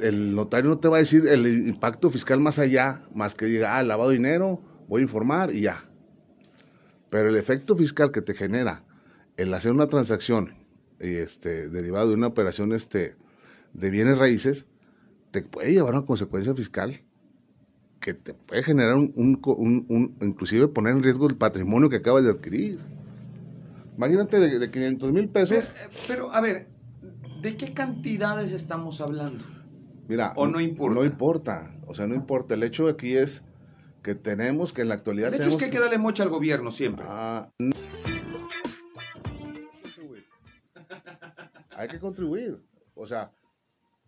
el, 0.00 0.34
notario 0.34 0.70
no 0.70 0.78
te 0.78 0.88
va 0.88 0.96
a 0.96 1.00
decir 1.00 1.26
el 1.26 1.46
impacto 1.46 2.10
fiscal 2.10 2.40
más 2.40 2.58
allá, 2.58 3.00
más 3.14 3.34
que 3.34 3.46
diga, 3.46 3.78
ah, 3.78 3.82
lavado 3.82 4.10
dinero, 4.10 4.60
voy 4.86 5.00
a 5.00 5.04
informar 5.04 5.52
y 5.52 5.62
ya. 5.62 5.84
Pero 7.10 7.30
el 7.30 7.36
efecto 7.36 7.74
fiscal 7.74 8.12
que 8.12 8.20
te 8.20 8.34
genera 8.34 8.84
el 9.38 9.54
hacer 9.54 9.72
una 9.72 9.88
transacción 9.88 10.54
este, 10.98 11.68
derivado 11.68 12.08
de 12.08 12.14
una 12.14 12.26
operación 12.26 12.72
este, 12.72 13.16
de 13.72 13.90
bienes 13.90 14.18
raíces, 14.18 14.66
te 15.30 15.42
puede 15.42 15.72
llevar 15.72 15.94
a 15.94 15.98
una 15.98 16.06
consecuencia 16.06 16.54
fiscal 16.54 17.00
que 18.00 18.14
te 18.14 18.34
puede 18.34 18.62
generar 18.62 18.96
un, 18.96 19.12
un, 19.16 20.16
inclusive 20.20 20.68
poner 20.68 20.94
en 20.94 21.02
riesgo 21.02 21.28
el 21.28 21.36
patrimonio 21.36 21.88
que 21.88 21.96
acabas 21.96 22.24
de 22.24 22.30
adquirir. 22.30 22.78
Imagínate 23.96 24.38
de, 24.38 24.58
de 24.58 24.70
500 24.70 25.12
mil 25.12 25.28
pesos. 25.28 25.64
Pero, 26.06 26.32
a 26.32 26.40
ver, 26.40 26.68
¿de 27.42 27.56
qué 27.56 27.72
cantidades 27.72 28.52
estamos 28.52 29.00
hablando? 29.00 29.44
Mira, 30.06 30.32
¿O 30.36 30.46
no 30.46 30.60
importa? 30.60 30.94
No 30.94 31.04
importa, 31.04 31.74
o 31.86 31.94
sea, 31.94 32.06
no 32.06 32.14
importa. 32.14 32.54
El 32.54 32.62
hecho 32.62 32.88
aquí 32.88 33.16
es 33.16 33.42
que 34.02 34.14
tenemos, 34.14 34.72
que 34.72 34.82
en 34.82 34.88
la 34.88 34.94
actualidad 34.94 35.34
El 35.34 35.40
hecho 35.40 35.50
es 35.50 35.56
que 35.56 35.66
hay 35.66 35.70
que 35.70 35.80
darle 35.80 35.98
mocha 35.98 36.22
al 36.22 36.30
gobierno 36.30 36.70
siempre. 36.70 37.04
Ah, 37.06 37.50
no. 37.58 37.74
Hay 41.76 41.88
que 41.88 41.98
contribuir. 41.98 42.58
O 42.94 43.06
sea, 43.06 43.30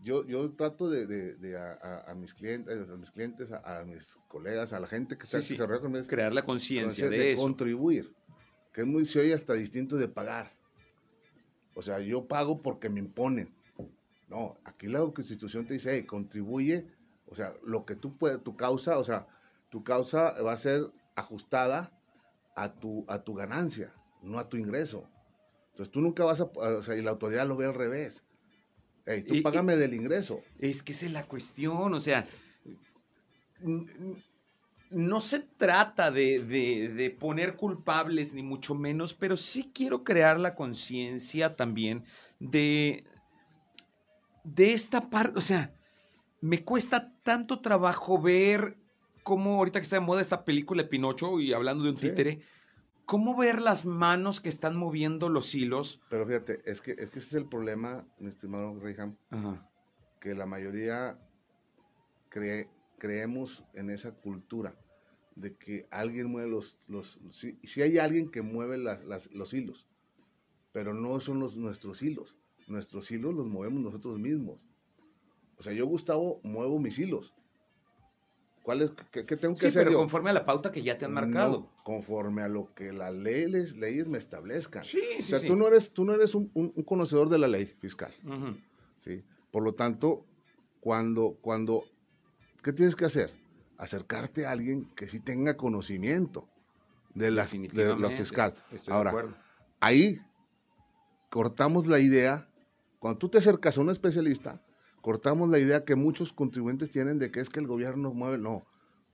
yo, 0.02 0.24
yo 0.26 0.50
trato 0.52 0.88
de, 0.88 1.06
de- 1.06 1.34
de 1.36 1.56
a, 1.58 1.72
a- 1.82 2.10
a 2.10 2.14
mis 2.14 2.32
clientes, 2.34 2.88
a 2.90 2.96
mis 2.96 3.10
clientes, 3.10 3.52
a, 3.52 3.80
a 3.80 3.84
mis 3.84 4.18
colegas, 4.28 4.72
a 4.72 4.80
la 4.80 4.86
gente 4.86 5.16
que, 5.18 5.26
Sí, 5.26 5.36
está, 5.36 5.40
sí. 5.42 5.54
que 5.54 5.58
se 5.58 5.66
reúne 5.66 5.80
conmigo, 5.82 6.06
Crear 6.06 6.32
la 6.32 6.44
conciencia 6.44 6.84
conciencia 7.06 7.10
de 7.24 7.32
eso. 7.32 7.42
contribuir. 7.42 8.14
Que 8.72 8.82
es 8.82 8.86
muy, 8.86 9.04
se 9.04 9.20
oye 9.20 9.34
hasta 9.34 9.54
distinto 9.54 9.96
de 9.96 10.08
pagar. 10.08 10.52
O 11.74 11.82
sea, 11.82 12.00
yo 12.00 12.26
pago 12.26 12.62
porque 12.62 12.88
me 12.88 13.00
imponen. 13.00 13.54
No, 14.28 14.56
aquí 14.64 14.86
la 14.86 15.00
constitución 15.00 15.66
te 15.66 15.74
dice, 15.74 15.92
hey, 15.94 16.04
contribuye, 16.04 16.86
o 17.26 17.34
sea, 17.34 17.52
lo 17.64 17.84
que 17.84 17.96
tú 17.96 18.16
puedes, 18.16 18.42
tu 18.42 18.54
causa, 18.56 18.96
o 18.98 19.02
sea, 19.04 19.26
tu 19.70 19.82
causa 19.82 20.40
va 20.42 20.52
a 20.52 20.56
ser 20.56 20.88
ajustada 21.16 21.92
a 22.54 22.72
tu, 22.74 23.04
a 23.08 23.22
tu 23.24 23.34
ganancia, 23.34 23.92
no 24.22 24.38
a 24.38 24.48
tu 24.48 24.56
ingreso. 24.56 25.08
Entonces 25.70 25.90
tú 25.90 26.00
nunca 26.00 26.22
vas 26.24 26.40
a, 26.40 26.44
o 26.44 26.82
sea, 26.82 26.96
y 26.96 27.02
la 27.02 27.10
autoridad 27.10 27.46
lo 27.46 27.56
ve 27.56 27.64
al 27.66 27.74
revés. 27.74 28.22
Hey, 29.06 29.22
tú 29.26 29.34
Y- 29.34 29.38
y- 29.38 29.40
págame 29.42 29.76
del 29.76 29.94
ingreso. 29.94 30.40
Es 30.58 30.82
que 30.82 30.92
esa 30.92 31.06
es 31.06 31.12
la 31.12 31.24
cuestión, 31.24 31.94
o 31.94 32.00
sea, 32.00 32.26
no 34.90 35.20
se 35.20 35.40
trata 35.40 36.10
de, 36.10 36.40
de- 36.42 36.88
de 36.88 37.10
poner 37.10 37.54
culpables, 37.56 38.34
ni 38.34 38.42
mucho 38.42 38.74
menos, 38.74 39.14
pero 39.14 39.36
sí 39.36 39.70
quiero 39.72 40.02
crear 40.02 40.38
la 40.40 40.54
conciencia 40.54 41.54
también 41.54 42.04
de, 42.40 43.04
de 44.42 44.72
esta 44.72 45.08
parte, 45.08 45.38
o 45.38 45.42
sea, 45.42 45.72
me 46.40 46.64
cuesta 46.64 47.12
tanto 47.22 47.60
trabajo 47.60 48.20
ver 48.20 48.76
cómo 49.22 49.56
ahorita 49.56 49.78
que 49.78 49.84
está 49.84 49.96
de 49.96 50.00
moda 50.00 50.22
esta 50.22 50.44
película 50.44 50.82
de 50.82 50.88
Pinocho 50.88 51.38
y 51.38 51.52
hablando 51.52 51.84
de 51.84 51.90
un 51.90 51.96
Sí. 51.96 52.08
títere, 52.08 52.40
cómo 53.10 53.36
ver 53.36 53.60
las 53.60 53.86
manos 53.86 54.40
que 54.40 54.48
están 54.48 54.76
moviendo 54.76 55.28
los 55.28 55.52
hilos. 55.56 56.00
Pero 56.08 56.24
fíjate, 56.28 56.62
es 56.64 56.80
que, 56.80 56.92
es 56.92 57.10
que 57.10 57.18
ese 57.18 57.28
es 57.30 57.34
el 57.34 57.48
problema, 57.48 58.06
mi 58.20 58.28
estimado 58.28 58.72
Graham, 58.76 59.16
que 60.20 60.32
la 60.36 60.46
mayoría 60.46 61.18
cree- 62.30 62.68
creemos 62.98 63.64
en 63.74 63.90
esa 63.90 64.12
cultura 64.14 64.76
de 65.34 65.56
que 65.56 65.88
alguien 65.90 66.30
mueve 66.30 66.48
los, 66.50 66.78
los 66.86 67.18
si, 67.30 67.58
si 67.64 67.82
hay 67.82 67.98
alguien 67.98 68.30
que 68.30 68.42
mueve 68.42 68.78
las- 68.78 69.04
las- 69.04 69.32
los 69.32 69.52
hilos, 69.54 69.88
pero 70.72 70.94
no 70.94 71.18
son 71.18 71.40
los, 71.40 71.56
nuestros 71.56 72.02
hilos, 72.02 72.36
nuestros 72.68 73.10
hilos 73.10 73.34
los 73.34 73.48
movemos 73.48 73.82
nosotros 73.82 74.20
mismos. 74.20 74.64
O 75.56 75.62
sea, 75.64 75.72
yo, 75.72 75.84
Gustavo, 75.86 76.40
muevo 76.44 76.78
mis 76.78 76.96
hilos. 76.98 77.34
¿Cuál 78.62 78.82
es, 78.82 78.90
qué, 79.10 79.24
qué 79.24 79.36
tengo 79.36 79.54
que 79.54 79.60
Sí, 79.60 79.66
hacer 79.68 79.80
pero 79.84 79.92
yo? 79.92 79.98
conforme 79.98 80.30
a 80.30 80.32
la 80.34 80.44
pauta 80.44 80.70
que 80.70 80.82
ya 80.82 80.98
te 80.98 81.06
han 81.06 81.14
marcado. 81.14 81.60
No, 81.60 81.82
conforme 81.82 82.42
a 82.42 82.48
lo 82.48 82.72
que 82.74 82.92
las 82.92 83.12
leyes, 83.14 83.74
leyes 83.76 84.06
me 84.06 84.18
establezcan. 84.18 84.84
Sí, 84.84 85.00
o 85.18 85.22
sí, 85.22 85.30
sea, 85.30 85.38
sí. 85.38 85.46
tú 85.46 85.56
no 85.56 85.66
eres, 85.66 85.92
tú 85.92 86.04
no 86.04 86.14
eres 86.14 86.34
un- 86.34 86.50
un- 86.54 86.72
un 86.76 86.82
conocedor 86.84 87.28
de 87.30 87.38
la 87.38 87.48
ley 87.48 87.66
fiscal. 87.66 88.14
Ujú. 88.24 88.56
¿sí? 88.98 89.24
Por 89.50 89.64
lo 89.64 89.72
tanto, 89.74 90.26
cuando, 90.80 91.38
cuando, 91.40 91.84
¿qué 92.62 92.72
tienes 92.72 92.94
que 92.94 93.06
hacer? 93.06 93.32
Acercarte 93.78 94.44
a 94.44 94.50
alguien 94.50 94.84
que 94.94 95.06
sí 95.06 95.20
tenga 95.20 95.56
conocimiento 95.56 96.46
de, 97.14 97.30
las, 97.30 97.52
de 97.52 97.96
lo 97.96 98.10
fiscal. 98.10 98.54
Estoy 98.70 98.92
Ahora, 98.92 99.10
de 99.12 99.18
acuerdo. 99.18 99.36
ahí 99.80 100.20
cortamos 101.30 101.86
la 101.86 101.98
idea, 101.98 102.46
cuando 102.98 103.18
tú 103.18 103.28
te 103.28 103.38
acercas 103.38 103.78
a 103.78 103.80
un 103.80 103.90
especialista, 103.90 104.60
cortamos 105.00 105.48
la 105.48 105.58
idea 105.58 105.84
que 105.84 105.96
muchos 105.96 106.32
contribuyentes 106.32 106.90
tienen 106.90 107.18
de 107.18 107.30
que 107.30 107.40
es 107.40 107.48
que 107.48 107.60
el 107.60 107.66
gobierno 107.66 108.12
mueve, 108.12 108.38
no, 108.38 108.64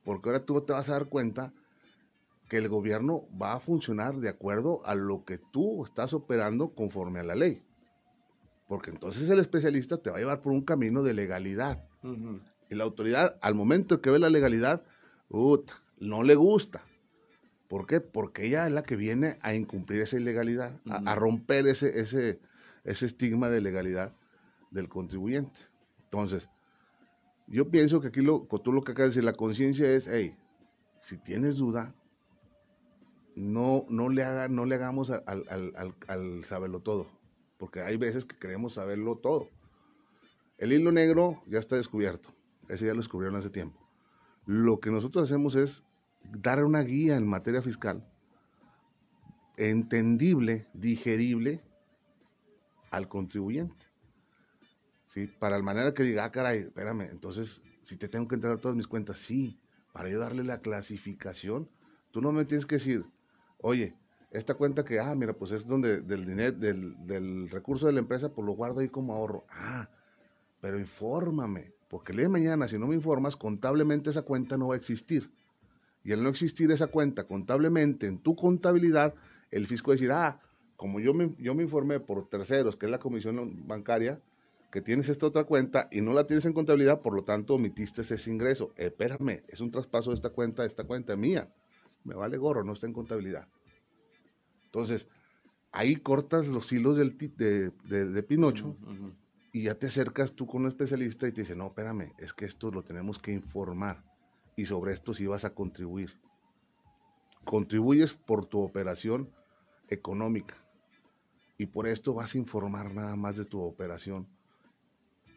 porque 0.04 0.28
ahora 0.28 0.44
tú 0.44 0.60
te 0.60 0.72
vas 0.72 0.88
a 0.88 0.92
dar 0.92 1.06
cuenta 1.06 1.52
que 2.48 2.58
el 2.58 2.68
gobierno 2.68 3.24
va 3.40 3.54
a 3.54 3.60
funcionar 3.60 4.16
de 4.16 4.28
acuerdo 4.28 4.80
a 4.86 4.94
lo 4.94 5.24
que 5.24 5.38
tú 5.38 5.84
estás 5.84 6.12
operando 6.12 6.68
conforme 6.74 7.20
a 7.20 7.24
la 7.24 7.34
ley. 7.34 7.62
Porque 8.68 8.90
entonces 8.90 9.28
el 9.30 9.38
especialista 9.38 9.96
te 9.98 10.10
va 10.10 10.16
a 10.16 10.20
llevar 10.20 10.42
por 10.42 10.52
un 10.52 10.62
camino 10.62 11.02
de 11.02 11.14
legalidad. 11.14 11.84
Y 12.70 12.74
la 12.74 12.84
autoridad, 12.84 13.36
al 13.42 13.54
momento 13.54 14.00
que 14.00 14.10
ve 14.10 14.18
la 14.18 14.30
legalidad, 14.30 14.82
no 15.98 16.22
le 16.22 16.34
gusta. 16.34 16.82
¿Por 17.68 17.86
qué? 17.86 18.00
Porque 18.00 18.46
ella 18.46 18.66
es 18.66 18.72
la 18.72 18.82
que 18.84 18.96
viene 18.96 19.38
a 19.42 19.54
incumplir 19.54 20.02
esa 20.02 20.16
ilegalidad, 20.16 20.80
a- 20.88 20.96
a, 21.10 21.14
romper 21.16 21.66
ese, 21.66 21.98
ese, 22.00 22.38
ese 22.84 23.06
estigma 23.06 23.50
de 23.50 23.60
legalidad 23.60 24.12
del 24.70 24.88
contribuyente. 24.88 25.60
Entonces, 26.22 26.48
yo 27.46 27.70
pienso 27.70 28.00
que 28.00 28.08
aquí 28.08 28.22
lo, 28.22 28.46
tú 28.62 28.72
lo 28.72 28.82
que 28.82 28.92
acabas 28.92 29.14
de 29.14 29.20
decir, 29.20 29.24
la 29.24 29.34
conciencia 29.34 29.90
es, 29.90 30.08
hey, 30.08 30.36
si 31.02 31.18
tienes 31.18 31.56
duda, 31.56 31.94
no, 33.34 33.84
no, 33.88 34.08
le, 34.08 34.24
haga, 34.24 34.48
no 34.48 34.64
le 34.64 34.74
hagamos 34.74 35.10
al, 35.10 35.22
al, 36.08 36.44
saberlo 36.46 36.80
todo, 36.80 37.06
porque 37.58 37.80
hay 37.82 37.96
veces 37.96 38.24
que 38.24 38.36
queremos 38.36 38.74
saberlo 38.74 39.16
todo. 39.16 39.50
El 40.58 40.72
hilo 40.72 40.90
negro 40.90 41.42
ya 41.46 41.58
está 41.58 41.76
descubierto, 41.76 42.30
ese 42.68 42.86
ya 42.86 42.92
lo 42.92 42.98
descubrieron 42.98 43.38
hace 43.38 43.50
tiempo. 43.50 43.78
Lo 44.46 44.80
que 44.80 44.90
nosotros 44.90 45.24
hacemos 45.24 45.54
es 45.54 45.84
dar 46.24 46.64
una 46.64 46.82
guía 46.82 47.16
en 47.16 47.26
materia 47.26 47.62
fiscal 47.62 48.04
entendible, 49.56 50.66
digerible 50.74 51.62
al 52.90 53.08
contribuyente. 53.08 53.85
Para 55.38 55.56
la 55.56 55.62
manera 55.62 55.94
que 55.94 56.02
diga, 56.02 56.24
ah, 56.24 56.30
caray, 56.30 56.58
espérame, 56.58 57.08
entonces, 57.10 57.62
si 57.82 57.96
te 57.96 58.08
tengo 58.08 58.28
que 58.28 58.34
entregar 58.34 58.58
todas 58.58 58.76
mis 58.76 58.86
cuentas, 58.86 59.18
sí, 59.18 59.58
para 59.92 60.10
yo 60.10 60.18
darle 60.18 60.44
la 60.44 60.60
clasificación, 60.60 61.68
tú 62.10 62.20
no 62.20 62.32
me 62.32 62.44
tienes 62.44 62.66
que 62.66 62.76
decir, 62.76 63.04
oye, 63.58 63.94
esta 64.30 64.54
cuenta 64.54 64.84
que, 64.84 65.00
ah, 65.00 65.14
mira, 65.14 65.32
pues 65.32 65.52
es 65.52 65.66
donde 65.66 66.02
del 66.02 66.26
dinero, 66.26 66.52
del, 66.52 66.94
del 67.06 67.48
recurso 67.48 67.86
de 67.86 67.92
la 67.92 68.00
empresa, 68.00 68.28
pues 68.28 68.44
lo 68.44 68.52
guardo 68.52 68.80
ahí 68.80 68.88
como 68.88 69.14
ahorro. 69.14 69.46
Ah, 69.50 69.88
pero 70.60 70.78
infórmame, 70.78 71.72
porque 71.88 72.12
el 72.12 72.18
día 72.18 72.26
de 72.26 72.32
mañana, 72.32 72.68
si 72.68 72.78
no 72.78 72.86
me 72.86 72.94
informas, 72.94 73.36
contablemente 73.36 74.10
esa 74.10 74.22
cuenta 74.22 74.58
no 74.58 74.68
va 74.68 74.74
a 74.74 74.78
existir. 74.78 75.30
Y 76.04 76.12
al 76.12 76.22
no 76.22 76.28
existir 76.28 76.70
esa 76.70 76.88
cuenta 76.88 77.24
contablemente 77.24 78.06
en 78.06 78.18
tu 78.18 78.36
contabilidad, 78.36 79.14
el 79.50 79.66
fisco 79.66 79.88
va 79.88 79.92
a 79.92 79.96
decir, 79.96 80.12
ah, 80.12 80.40
como 80.76 81.00
yo 81.00 81.14
me, 81.14 81.34
yo 81.38 81.54
me 81.54 81.62
informé 81.62 82.00
por 82.00 82.28
terceros, 82.28 82.76
que 82.76 82.86
es 82.86 82.92
la 82.92 82.98
comisión 82.98 83.66
bancaria, 83.66 84.20
que 84.70 84.80
tienes 84.82 85.08
esta 85.08 85.26
otra 85.26 85.44
cuenta 85.44 85.88
y 85.90 86.00
no 86.00 86.12
la 86.12 86.26
tienes 86.26 86.44
en 86.44 86.52
contabilidad, 86.52 87.00
por 87.00 87.14
lo 87.14 87.24
tanto 87.24 87.54
omitiste 87.54 88.02
ese 88.02 88.30
ingreso. 88.30 88.72
Eh, 88.76 88.86
espérame, 88.86 89.42
es 89.48 89.60
un 89.60 89.70
traspaso 89.70 90.10
de 90.10 90.14
esta 90.16 90.30
cuenta 90.30 90.62
a 90.62 90.66
esta 90.66 90.84
cuenta 90.84 91.16
mía. 91.16 91.52
Me 92.04 92.14
vale 92.14 92.36
gorro, 92.36 92.62
no 92.64 92.72
está 92.72 92.86
en 92.86 92.92
contabilidad. 92.92 93.48
Entonces, 94.66 95.08
ahí 95.72 95.96
cortas 95.96 96.46
los 96.48 96.70
hilos 96.72 96.96
del, 96.96 97.16
de, 97.36 97.70
de- 97.84 98.04
de 98.06 98.22
Pinocho 98.22 98.76
y 99.52 99.62
ya 99.62 99.74
te 99.74 99.86
acercas 99.86 100.32
tú 100.34 100.46
con 100.46 100.62
un 100.62 100.68
especialista 100.68 101.26
y 101.26 101.32
te 101.32 101.40
dice, 101.42 101.56
no, 101.56 101.68
espérame, 101.68 102.12
es 102.18 102.32
que 102.34 102.44
esto 102.44 102.70
lo 102.70 102.82
tenemos 102.82 103.18
que 103.18 103.32
informar 103.32 104.04
y 104.56 104.66
sobre 104.66 104.92
esto 104.92 105.14
sí 105.14 105.26
vas 105.26 105.44
a 105.44 105.54
contribuir. 105.54 106.20
Contribuyes 107.44 108.12
por 108.12 108.46
tu 108.46 108.60
operación 108.60 109.30
económica 109.88 110.56
y 111.58 111.66
por 111.66 111.86
esto 111.86 112.12
vas 112.12 112.34
a 112.34 112.38
informar 112.38 112.92
nada 112.92 113.16
más 113.16 113.36
de 113.36 113.44
tu 113.44 113.60
operación, 113.62 114.26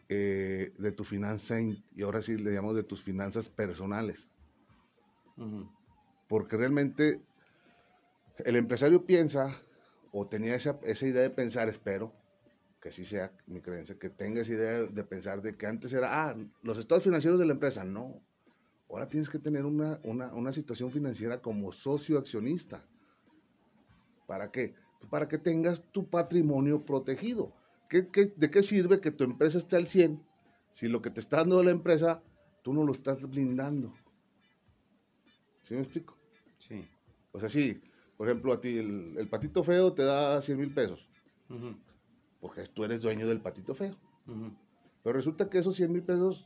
eh, 0.09 0.73
de 0.77 0.91
tu 0.91 1.03
finanza 1.03 1.59
in- 1.61 1.83
y 1.95 2.01
ahora 2.03 2.21
sí 2.21 2.37
le 2.37 2.51
llamamos 2.51 2.75
de 2.75 2.83
tus 2.83 3.03
finanzas 3.03 3.49
personales, 3.49 4.27
porque 6.27 6.57
realmente 6.57 7.21
el 8.45 8.55
empresario 8.55 9.05
piensa 9.05 9.55
o 10.11 10.27
tenía 10.27 10.55
esa, 10.55 10.79
esa 10.83 11.05
idea 11.07 11.21
de 11.21 11.29
pensar, 11.29 11.69
espero, 11.69 12.13
que 12.81 12.89
así 12.89 13.05
sea 13.05 13.31
mi 13.47 13.61
creencia, 13.61 13.99
que 13.99 14.09
tenga 14.09 14.41
esa 14.41 14.53
idea 14.53 14.81
de 14.83 15.03
pensar 15.03 15.41
de 15.41 15.57
que 15.57 15.67
antes 15.67 15.93
era, 15.93 16.23
ah, 16.29 16.35
los 16.63 16.77
estados 16.77 17.03
financieros 17.03 17.39
de 17.39 17.45
la 17.45 17.53
empresa. 17.53 17.83
No, 17.83 18.21
ahora 18.89 19.09
tienes 19.09 19.29
que 19.29 19.39
tener 19.39 19.65
una, 19.65 19.99
una, 20.03 20.33
una 20.33 20.51
situación 20.53 20.91
financiera 20.91 21.41
como 21.41 21.71
socio 21.71 22.17
accionista. 22.17 22.85
¿Para 24.27 24.51
qué? 24.51 24.75
Pues 24.99 25.09
para 25.09 25.27
que 25.27 25.37
tengas 25.37 25.83
tu 25.91 26.09
patrimonio 26.09 26.85
protegido. 26.85 27.53
¿Qué, 27.89 28.07
qué, 28.09 28.31
de 28.35 28.51
qué 28.51 28.61
sirve 28.63 29.01
que 29.01 29.11
tu 29.11 29.23
empresa 29.23 29.57
esté 29.57 29.75
al 29.75 29.87
100 29.87 30.23
si 30.71 30.87
lo 30.87 31.01
que 31.01 31.09
te 31.09 31.19
está 31.19 31.37
dando 31.37 31.63
la 31.63 31.71
empresa 31.71 32.21
tú 32.61 32.73
no 32.73 32.83
lo 32.83 32.93
estás 32.93 33.21
blindando? 33.27 33.93
¿Sí 35.63 35.73
me 35.73 35.81
explico? 35.81 36.17
Sí. 36.57 36.87
O 37.31 37.39
sea, 37.39 37.49
sí, 37.49 37.81
por 38.17 38.27
ejemplo, 38.27 38.53
a 38.53 38.61
ti 38.61 38.77
el, 38.77 39.17
el 39.17 39.27
patito 39.27 39.63
feo 39.63 39.93
te 39.93 40.03
da 40.03 40.41
100 40.41 40.59
mil 40.59 40.73
pesos, 40.73 41.07
porque 42.39 42.63
tú 42.67 42.83
eres 42.83 43.01
dueño 43.01 43.27
del 43.27 43.41
patito 43.41 43.73
feo. 43.73 43.95
Pero 45.03 45.13
resulta 45.13 45.49
que 45.49 45.57
esos 45.57 45.75
100 45.75 45.91
mil 45.91 46.03
pesos, 46.03 46.45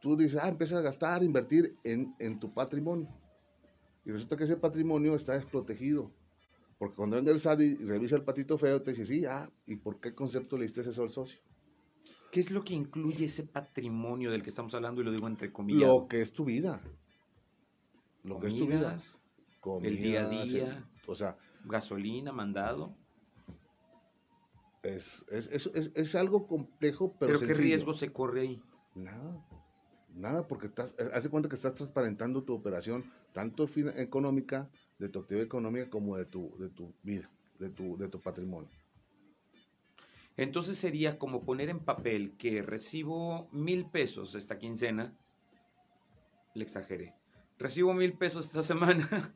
tú 0.00 0.16
dices, 0.16 0.40
ah, 0.42 0.48
empiezas 0.48 0.78
a 0.78 0.82
gastar, 0.82 1.22
invertir 1.22 1.76
en, 1.84 2.14
en 2.18 2.38
tu 2.38 2.52
patrimonio. 2.52 3.08
Y 4.04 4.10
resulta 4.10 4.36
que 4.36 4.44
ese 4.44 4.56
patrimonio 4.56 5.14
está 5.14 5.34
desprotegido. 5.34 6.10
Porque 6.78 6.94
cuando 6.94 7.16
venga 7.16 7.32
el 7.32 7.40
SAT 7.40 7.60
y 7.60 7.74
revisa 7.84 8.16
el 8.16 8.22
patito 8.22 8.56
feo, 8.56 8.80
te 8.82 8.92
dice, 8.92 9.04
sí, 9.04 9.24
ah, 9.24 9.50
¿y 9.66 9.76
por 9.76 9.98
qué 10.00 10.14
concepto 10.14 10.56
le 10.56 10.62
diste 10.64 10.80
eso 10.82 11.02
al 11.02 11.10
socio? 11.10 11.38
¿Qué 12.30 12.40
es 12.40 12.50
lo 12.50 12.62
que 12.62 12.74
incluye 12.74 13.24
ese 13.24 13.44
patrimonio 13.44 14.30
del 14.30 14.42
que 14.42 14.50
estamos 14.50 14.74
hablando? 14.74 15.00
Y 15.00 15.04
lo 15.04 15.10
digo 15.10 15.26
entre 15.26 15.52
comillas. 15.52 15.88
Lo 15.88 16.06
que 16.08 16.20
es 16.20 16.32
tu 16.32 16.44
vida. 16.44 16.80
lo 18.22 18.38
que 18.38 18.48
es 18.48 18.54
tu 18.56 18.66
vida. 18.66 18.96
Comidas, 18.96 19.18
el 19.82 19.96
día 19.96 20.20
a 20.20 20.24
Comidas, 20.24 20.52
día. 20.52 20.88
O 21.06 21.14
sea, 21.14 21.36
gasolina, 21.64 22.30
mandado. 22.32 22.94
es, 24.82 25.24
es, 25.30 25.48
es, 25.48 25.66
es- 25.74 25.92
es 25.94 26.14
algo 26.14 26.46
complejo, 26.46 27.16
pero, 27.18 27.38
Pero, 27.40 27.46
¿qué 27.46 27.54
riesgo 27.54 27.92
se 27.92 28.12
corre 28.12 28.42
ahí? 28.42 28.62
Nada. 28.94 29.44
Nada, 30.14 30.46
porque 30.48 30.66
estás, 30.66 30.94
eh, 30.98 31.10
haz 31.12 31.22
de 31.24 31.30
cuenta 31.30 31.48
que 31.48 31.54
estás 31.54 31.74
transparentando 31.74 32.42
tu 32.42 32.54
operación, 32.54 33.04
tanto 33.32 33.68
económica, 33.96 34.68
de 34.98 35.08
tu 35.08 35.20
actividad 35.20 35.46
económica, 35.46 35.88
como 35.88 36.16
de 36.16 36.24
tu, 36.24 36.56
de 36.58 36.68
tu 36.70 36.92
vida, 37.02 37.30
de 37.58 37.70
tu, 37.70 37.96
de 37.96 38.08
tu 38.08 38.20
patrimonio. 38.20 38.68
Entonces 40.36 40.78
sería 40.78 41.18
como 41.18 41.44
poner 41.44 41.68
en 41.68 41.80
papel 41.80 42.36
que 42.38 42.62
recibo 42.62 43.48
mil 43.52 43.86
pesos 43.86 44.34
esta 44.34 44.58
quincena. 44.58 45.12
Le 46.54 46.62
exageré. 46.62 47.14
Recibo 47.58 47.92
mil 47.92 48.12
pesos 48.12 48.46
esta 48.46 48.62
semana 48.74 49.34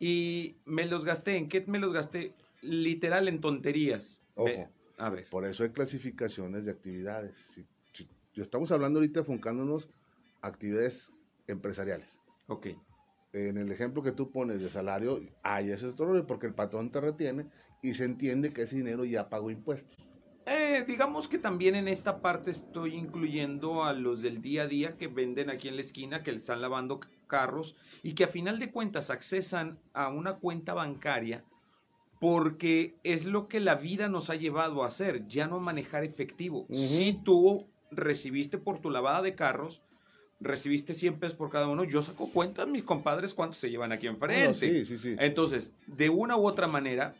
y 0.00 0.56
me 0.64 0.86
los 0.86 1.04
gasté. 1.04 1.36
¿En 1.36 1.48
qué 1.48 1.64
me 1.66 1.78
los 1.78 1.92
gasté? 1.92 2.34
Literal 2.62 3.28
en 3.28 3.40
tonterías. 3.40 4.18
Ojo. 4.34 4.68
a 4.98 5.08
ver. 5.08 5.28
Por 5.30 5.46
eso 5.46 5.62
hay 5.62 5.70
clasificaciones 5.70 6.64
de 6.64 6.72
actividades. 6.72 7.38
Si 7.38 7.64
estamos 8.42 8.72
hablando 8.72 8.98
ahorita 8.98 9.20
enfocándonos 9.20 9.88
actividades 10.42 11.12
empresariales. 11.46 12.20
Ok. 12.46 12.68
En 13.32 13.56
el 13.56 13.72
ejemplo 13.72 14.02
que 14.02 14.12
tú 14.12 14.30
pones 14.30 14.60
de 14.60 14.70
salario, 14.70 15.20
hay 15.42 15.70
ese 15.70 15.86
otro 15.86 16.06
rollo, 16.06 16.26
porque 16.26 16.46
el 16.46 16.54
patrón 16.54 16.90
te 16.90 17.00
retiene 17.00 17.46
y 17.82 17.94
se 17.94 18.04
entiende 18.04 18.52
que 18.52 18.62
ese 18.62 18.76
dinero 18.76 19.04
ya 19.04 19.28
pagó 19.28 19.50
impuestos. 19.50 19.98
Eh, 20.46 20.84
digamos 20.86 21.26
que 21.26 21.38
también 21.38 21.74
en 21.74 21.88
esta 21.88 22.20
parte 22.20 22.50
estoy 22.50 22.94
incluyendo 22.94 23.82
a 23.82 23.92
los 23.92 24.20
del 24.20 24.42
día 24.42 24.62
a 24.62 24.66
día 24.66 24.96
que 24.96 25.08
venden 25.08 25.50
aquí 25.50 25.68
en 25.68 25.76
la 25.76 25.80
esquina, 25.80 26.22
que 26.22 26.32
le 26.32 26.38
están 26.38 26.60
lavando 26.60 27.00
carros 27.26 27.76
y 28.02 28.14
que 28.14 28.24
a 28.24 28.28
final 28.28 28.58
de 28.58 28.70
cuentas 28.70 29.10
accesan 29.10 29.78
a 29.94 30.08
una 30.08 30.34
cuenta 30.34 30.74
bancaria 30.74 31.44
porque 32.20 32.96
es 33.02 33.24
lo 33.26 33.48
que 33.48 33.60
la 33.60 33.74
vida 33.74 34.08
nos 34.08 34.30
ha 34.30 34.34
llevado 34.34 34.82
a 34.82 34.86
hacer, 34.86 35.26
ya 35.26 35.46
no 35.46 35.60
manejar 35.60 36.04
efectivo. 36.04 36.66
Si 36.70 37.20
tú 37.24 37.66
recibiste 37.96 38.58
por 38.58 38.80
tu 38.80 38.90
lavada 38.90 39.22
de 39.22 39.34
carros, 39.34 39.82
recibiste 40.40 40.94
100 40.94 41.18
pesos 41.18 41.36
por 41.36 41.50
cada 41.50 41.68
uno, 41.68 41.84
yo 41.84 42.02
saco 42.02 42.30
cuentas, 42.30 42.66
mis 42.66 42.82
compadres, 42.82 43.34
cuántos 43.34 43.58
se 43.58 43.70
llevan 43.70 43.92
aquí 43.92 44.06
enfrente. 44.06 44.48
No, 44.48 44.54
sí, 44.54 44.84
sí, 44.84 44.98
sí. 44.98 45.16
Entonces, 45.18 45.72
de 45.86 46.10
una 46.10 46.36
u 46.36 46.46
otra 46.46 46.66
manera, 46.66 47.14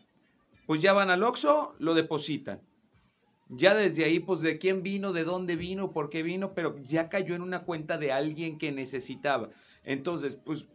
pues 0.66 0.80
ya 0.80 0.92
van 0.92 1.10
al 1.10 1.22
Oxxo, 1.22 1.74
lo 1.78 1.94
depositan. 1.94 2.60
Ya 3.48 3.74
desde 3.74 4.04
ahí, 4.04 4.20
pues 4.20 4.40
de 4.40 4.58
quién 4.58 4.82
vino, 4.82 5.12
de 5.12 5.24
dónde 5.24 5.56
vino, 5.56 5.92
por 5.92 6.10
qué 6.10 6.22
vino, 6.22 6.54
pero 6.54 6.78
ya 6.82 7.08
cayó 7.08 7.34
en 7.34 7.42
una 7.42 7.64
cuenta 7.64 7.98
de 7.98 8.10
alguien 8.10 8.58
que 8.58 8.72
necesitaba. 8.72 9.50
Entonces, 9.84 10.36
pues, 10.36 10.66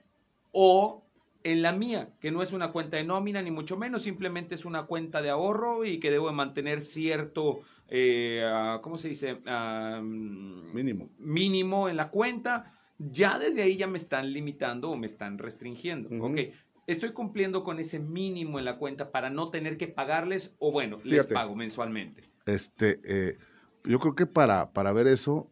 o 0.52 1.04
en 1.44 1.62
la 1.62 1.72
mía, 1.72 2.10
que 2.20 2.32
no 2.32 2.42
es 2.42 2.52
una 2.52 2.72
cuenta 2.72 2.98
de 2.98 3.04
nómina, 3.04 3.42
ni 3.42 3.52
mucho 3.52 3.78
menos, 3.78 4.04
simplemente 4.04 4.56
es 4.56 4.66
una 4.66 4.84
cuenta 4.84 5.22
de 5.22 5.30
ahorro 5.30 5.86
y 5.86 6.00
que 6.00 6.12
debo 6.12 6.28
de 6.28 6.34
mantener 6.34 6.82
cierto, 6.82 7.62
eh, 7.88 8.44
ah, 8.46 8.80
¿cómo 8.82 8.98
se 8.98 9.10
dice? 9.10 9.40
Ah, 9.46 10.02
mm, 10.04 10.74
Mínimo. 10.74 11.10
mínimo 11.18 11.90
en 11.90 11.98
la 11.98 12.10
cuenta, 12.10 12.74
ya 12.98 13.40
desde 13.40 13.62
ahí 13.62 13.78
ya 13.78 13.88
me 13.88 13.98
están 13.98 14.34
limitando 14.34 14.92
o 14.92 14.98
me 14.98 15.08
están 15.08 15.38
restringiendo. 15.38 16.10
Ujú. 16.10 16.34
Ok, 16.34 16.40
estoy 16.88 17.12
cumpliendo 17.14 17.64
con 17.64 17.80
ese 17.80 18.00
mínimo 18.00 18.60
en 18.60 18.66
la 18.66 18.78
cuenta 18.78 19.12
para 19.12 19.30
no 19.30 19.50
tener 19.50 19.78
que 19.78 19.88
pagarles 19.88 20.56
o 20.60 20.72
bueno, 20.72 21.00
les 21.04 21.26
pago 21.26 21.56
mensualmente. 21.56 22.24
Este, 22.46 23.00
eh, 23.04 23.38
yo 23.86 24.00
creo 24.00 24.16
que 24.16 24.26
para, 24.26 24.72
para 24.72 24.92
ver 24.92 25.08
eso, 25.08 25.50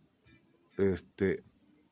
este, 0.78 1.44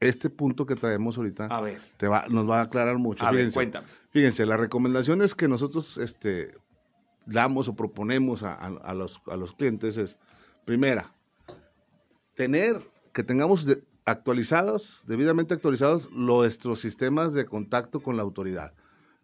este 0.10 0.30
punto 0.30 0.66
que 0.66 0.76
traemos 0.76 1.18
ahorita 1.18 1.46
A 1.48 1.62
ver, 1.62 1.82
te 1.98 2.08
va, 2.08 2.26
nos 2.30 2.50
va 2.50 2.60
a 2.60 2.64
aclarar 2.64 2.98
mucho. 2.98 3.26
a 3.26 3.32
ver, 3.32 3.40
Fíjense, 3.42 3.54
cuéntame. 3.56 3.88
fíjense, 4.12 4.46
las 4.46 4.60
recomendaciones 4.60 5.36
que 5.36 5.48
nosotros 5.48 5.98
este, 5.98 6.56
damos 7.26 7.68
o 7.68 7.76
proponemos 7.76 8.44
a, 8.44 8.54
a- 8.54 8.68
a 8.68 8.94
los, 8.94 9.22
a 9.28 9.36
los 9.36 9.54
clientes 9.54 9.98
es, 9.98 10.18
primera, 10.66 11.12
tener, 12.34 12.80
que 13.14 13.24
tengamos 13.24 13.66
de- 13.66 13.84
actualizados, 14.06 15.04
debidamente 15.08 15.54
actualizados 15.54 16.12
nuestros 16.12 16.80
sistemas 16.80 17.34
de 17.34 17.46
contacto 17.46 18.02
con 18.02 18.18
la 18.18 18.24
autoridad. 18.24 18.74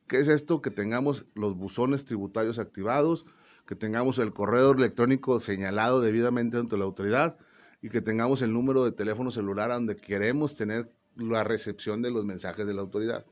¿Qué 0.08 0.18
es 0.18 0.28
esto? 0.28 0.62
Que 0.62 0.72
tengamos 0.72 1.26
los 1.36 1.56
buzones 1.56 2.04
tributarios 2.06 2.60
activados, 2.60 3.26
que 3.68 3.76
tengamos 3.76 4.18
el 4.20 4.34
correo 4.34 4.72
electrónico 4.72 5.40
señalado 5.40 6.02
debidamente 6.02 6.58
ante 6.58 6.78
la 6.78 6.86
autoridad 6.86 7.38
y 7.82 7.90
que 7.90 8.02
tengamos 8.02 8.42
el 8.42 8.54
número 8.54 8.86
de 8.86 8.92
teléfono 8.92 9.32
celular 9.32 9.70
donde 9.70 9.96
queremos 9.96 10.56
tener 10.56 10.92
la 11.16 11.44
recepción 11.44 12.02
de 12.02 12.12
los 12.12 12.26
mensajes 12.26 12.66
de 12.68 12.74
la 12.74 12.82
autoridad. 12.82 13.26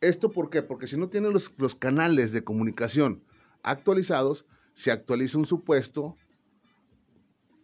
¿Esto 0.00 0.30
por 0.30 0.50
qué? 0.50 0.62
Porque 0.62 0.86
si 0.86 0.96
no 0.96 1.08
tienen 1.08 1.32
los, 1.32 1.52
los 1.56 1.74
canales 1.74 2.32
de 2.32 2.44
comunicación 2.44 3.22
actualizados, 3.62 4.44
se 4.74 4.90
actualiza 4.90 5.38
un 5.38 5.46
supuesto 5.46 6.16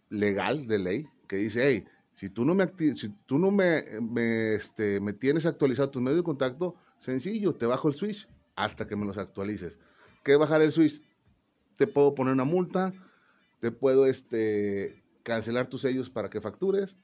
legal 0.09 0.67
de 0.67 0.79
ley 0.79 1.07
que 1.29 1.37
dice, 1.37 1.67
hey, 1.67 1.85
si 2.13 2.29
tú 2.29 2.45
no 2.45 2.55
me, 2.55 2.69
si 2.97 3.09
tú 3.27 3.39
no 3.39 3.51
me, 3.51 3.85
me, 4.01 4.55
este, 4.55 5.01
me 5.01 5.13
tienes 5.13 5.47
actualizado 5.47 5.91
tus 5.91 6.03
medios 6.03 6.19
de 6.19 6.25
contacto, 6.25 6.75
sencillo, 6.99 7.55
te 7.55 7.67
bajo 7.67 7.89
el 7.89 7.95
switch 7.95 8.29
hasta 8.57 8.87
que 8.87 8.97
me 8.97 9.07
los 9.07 9.19
actualices. 9.19 9.79
¿Qué 10.25 10.37
bajar 10.37 10.63
el 10.63 10.73
switch? 10.73 11.03
Te 11.77 11.87
puedo 11.87 12.15
poner 12.15 12.35
una 12.35 12.45
multa, 12.45 12.93
te 13.61 13.71
puedo 13.71 14.07
este, 14.07 15.00
cancelar 15.23 15.69
tus 15.69 15.83
sellos 15.83 16.11
para 16.11 16.31
que 16.31 16.41
factures. 16.41 16.97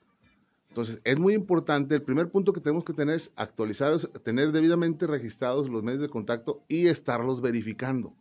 Entonces, 0.69 1.01
es 1.05 1.19
muy 1.19 1.35
importante, 1.35 1.95
el 1.95 2.03
primer 2.03 2.31
punto 2.31 2.53
que 2.53 2.61
tenemos 2.61 2.85
que 2.85 2.93
tener 2.93 3.15
es 3.15 3.33
actualizar, 3.37 3.99
tener 4.23 4.53
debidamente 4.53 5.07
registrados 5.07 5.71
los 5.71 5.83
medios 5.83 6.03
de 6.03 6.09
contacto 6.09 6.65
y 6.69 6.89
estarlos 6.89 7.41
verificando. 7.41 8.15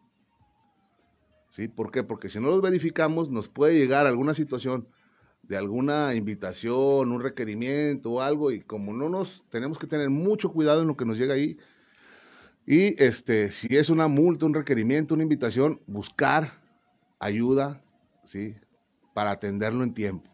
¿Sí? 1.49 1.67
¿Por 1.67 1.91
qué? 1.91 2.03
Porque 2.03 2.29
si 2.29 2.39
no 2.39 2.47
los 2.47 2.61
verificamos, 2.61 3.29
nos 3.29 3.49
puede 3.49 3.77
llegar 3.77 4.05
alguna 4.05 4.33
situación 4.33 4.87
de 5.43 5.57
alguna 5.57 6.15
invitación, 6.15 7.11
un 7.11 7.21
requerimiento 7.21 8.11
o 8.11 8.21
algo, 8.21 8.51
y 8.51 8.61
como 8.61 8.93
no 8.93 9.09
nos 9.09 9.43
tenemos 9.49 9.77
que 9.77 9.87
tener 9.87 10.09
mucho 10.09 10.51
cuidado 10.51 10.81
en 10.81 10.87
lo 10.87 10.97
que 10.97 11.05
nos 11.05 11.17
llega 11.17 11.33
ahí, 11.33 11.57
y 12.65 13.01
este, 13.01 13.51
si 13.51 13.75
es 13.75 13.89
una 13.89 14.07
multa, 14.07 14.45
un 14.45 14.53
requerimiento, 14.53 15.13
una 15.13 15.23
invitación, 15.23 15.81
buscar 15.85 16.61
ayuda, 17.19 17.83
¿sí? 18.23 18.55
Para 19.15 19.31
atenderlo 19.31 19.85
en 19.85 19.93
tiempo. 19.93 20.29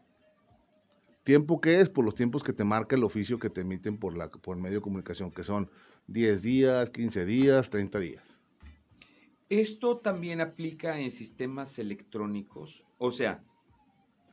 ¿Tiempo 1.24 1.62
qué 1.62 1.80
es? 1.80 1.88
Por 1.90 2.04
los 2.04 2.16
tiempos 2.16 2.42
que 2.44 2.52
te 2.52 2.64
marca 2.64 2.96
el 2.96 3.04
oficio 3.04 3.38
que 3.38 3.52
te 3.52 3.62
emiten 3.62 3.98
por, 3.98 4.18
la, 4.18 4.30
por 4.30 4.58
medio 4.58 4.78
de 4.78 4.82
comunicación, 4.82 5.30
que 5.32 5.44
son 5.44 5.70
10 6.08 6.42
días, 6.42 6.90
15 6.90 7.24
días, 7.26 7.70
30 7.70 8.00
días. 8.00 8.24
Esto 9.50 10.00
también 10.00 10.42
aplica 10.42 11.00
en 11.00 11.12
sistemas 11.12 11.78
electrónicos. 11.78 12.84
O 12.98 13.12
sea, 13.12 13.44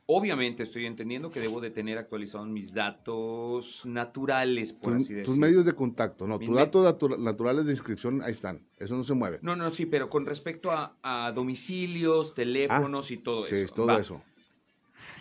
obviamente 0.07 0.63
estoy 0.63 0.87
entendiendo 0.87 1.29
que 1.29 1.39
debo 1.41 1.61
de 1.61 1.69
tener 1.69 1.99
actualizados 1.99 2.47
mis 2.47 2.73
datos 2.73 3.85
naturales, 3.85 4.73
por 4.73 4.93
Tus, 4.93 5.03
así 5.03 5.13
tus 5.13 5.27
decirlo. 5.27 5.45
medios 5.45 5.65
de 5.65 5.73
contacto, 5.73 6.25
no, 6.25 6.39
tus 6.39 6.55
datos 6.55 6.83
natu- 6.83 7.19
naturales 7.19 7.65
de 7.65 7.71
inscripción, 7.73 8.23
ahí 8.23 8.31
están, 8.31 8.65
eso 8.77 8.95
no 8.95 9.03
se 9.03 9.13
mueve. 9.13 9.37
No, 9.43 9.55
no, 9.55 9.69
sí, 9.69 9.85
pero 9.85 10.09
con 10.09 10.25
respecto 10.25 10.71
a, 10.71 10.97
a 11.03 11.31
domicilios, 11.33 12.33
teléfonos 12.33 13.11
y 13.11 13.17
todo 13.17 13.45
sí, 13.45 13.53
eso. 13.55 13.75
todo 13.75 13.87
Va. 13.87 13.99
eso. 13.99 14.23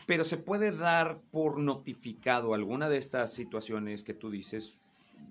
Pero 0.06 0.24
se 0.24 0.36
puede 0.36 0.72
dar 0.72 1.20
por 1.30 1.58
notificado 1.58 2.54
alguna 2.54 2.88
de 2.88 2.96
estas 2.98 3.32
situaciones 3.32 4.02
que 4.04 4.14
tú 4.14 4.30
dices, 4.30 4.78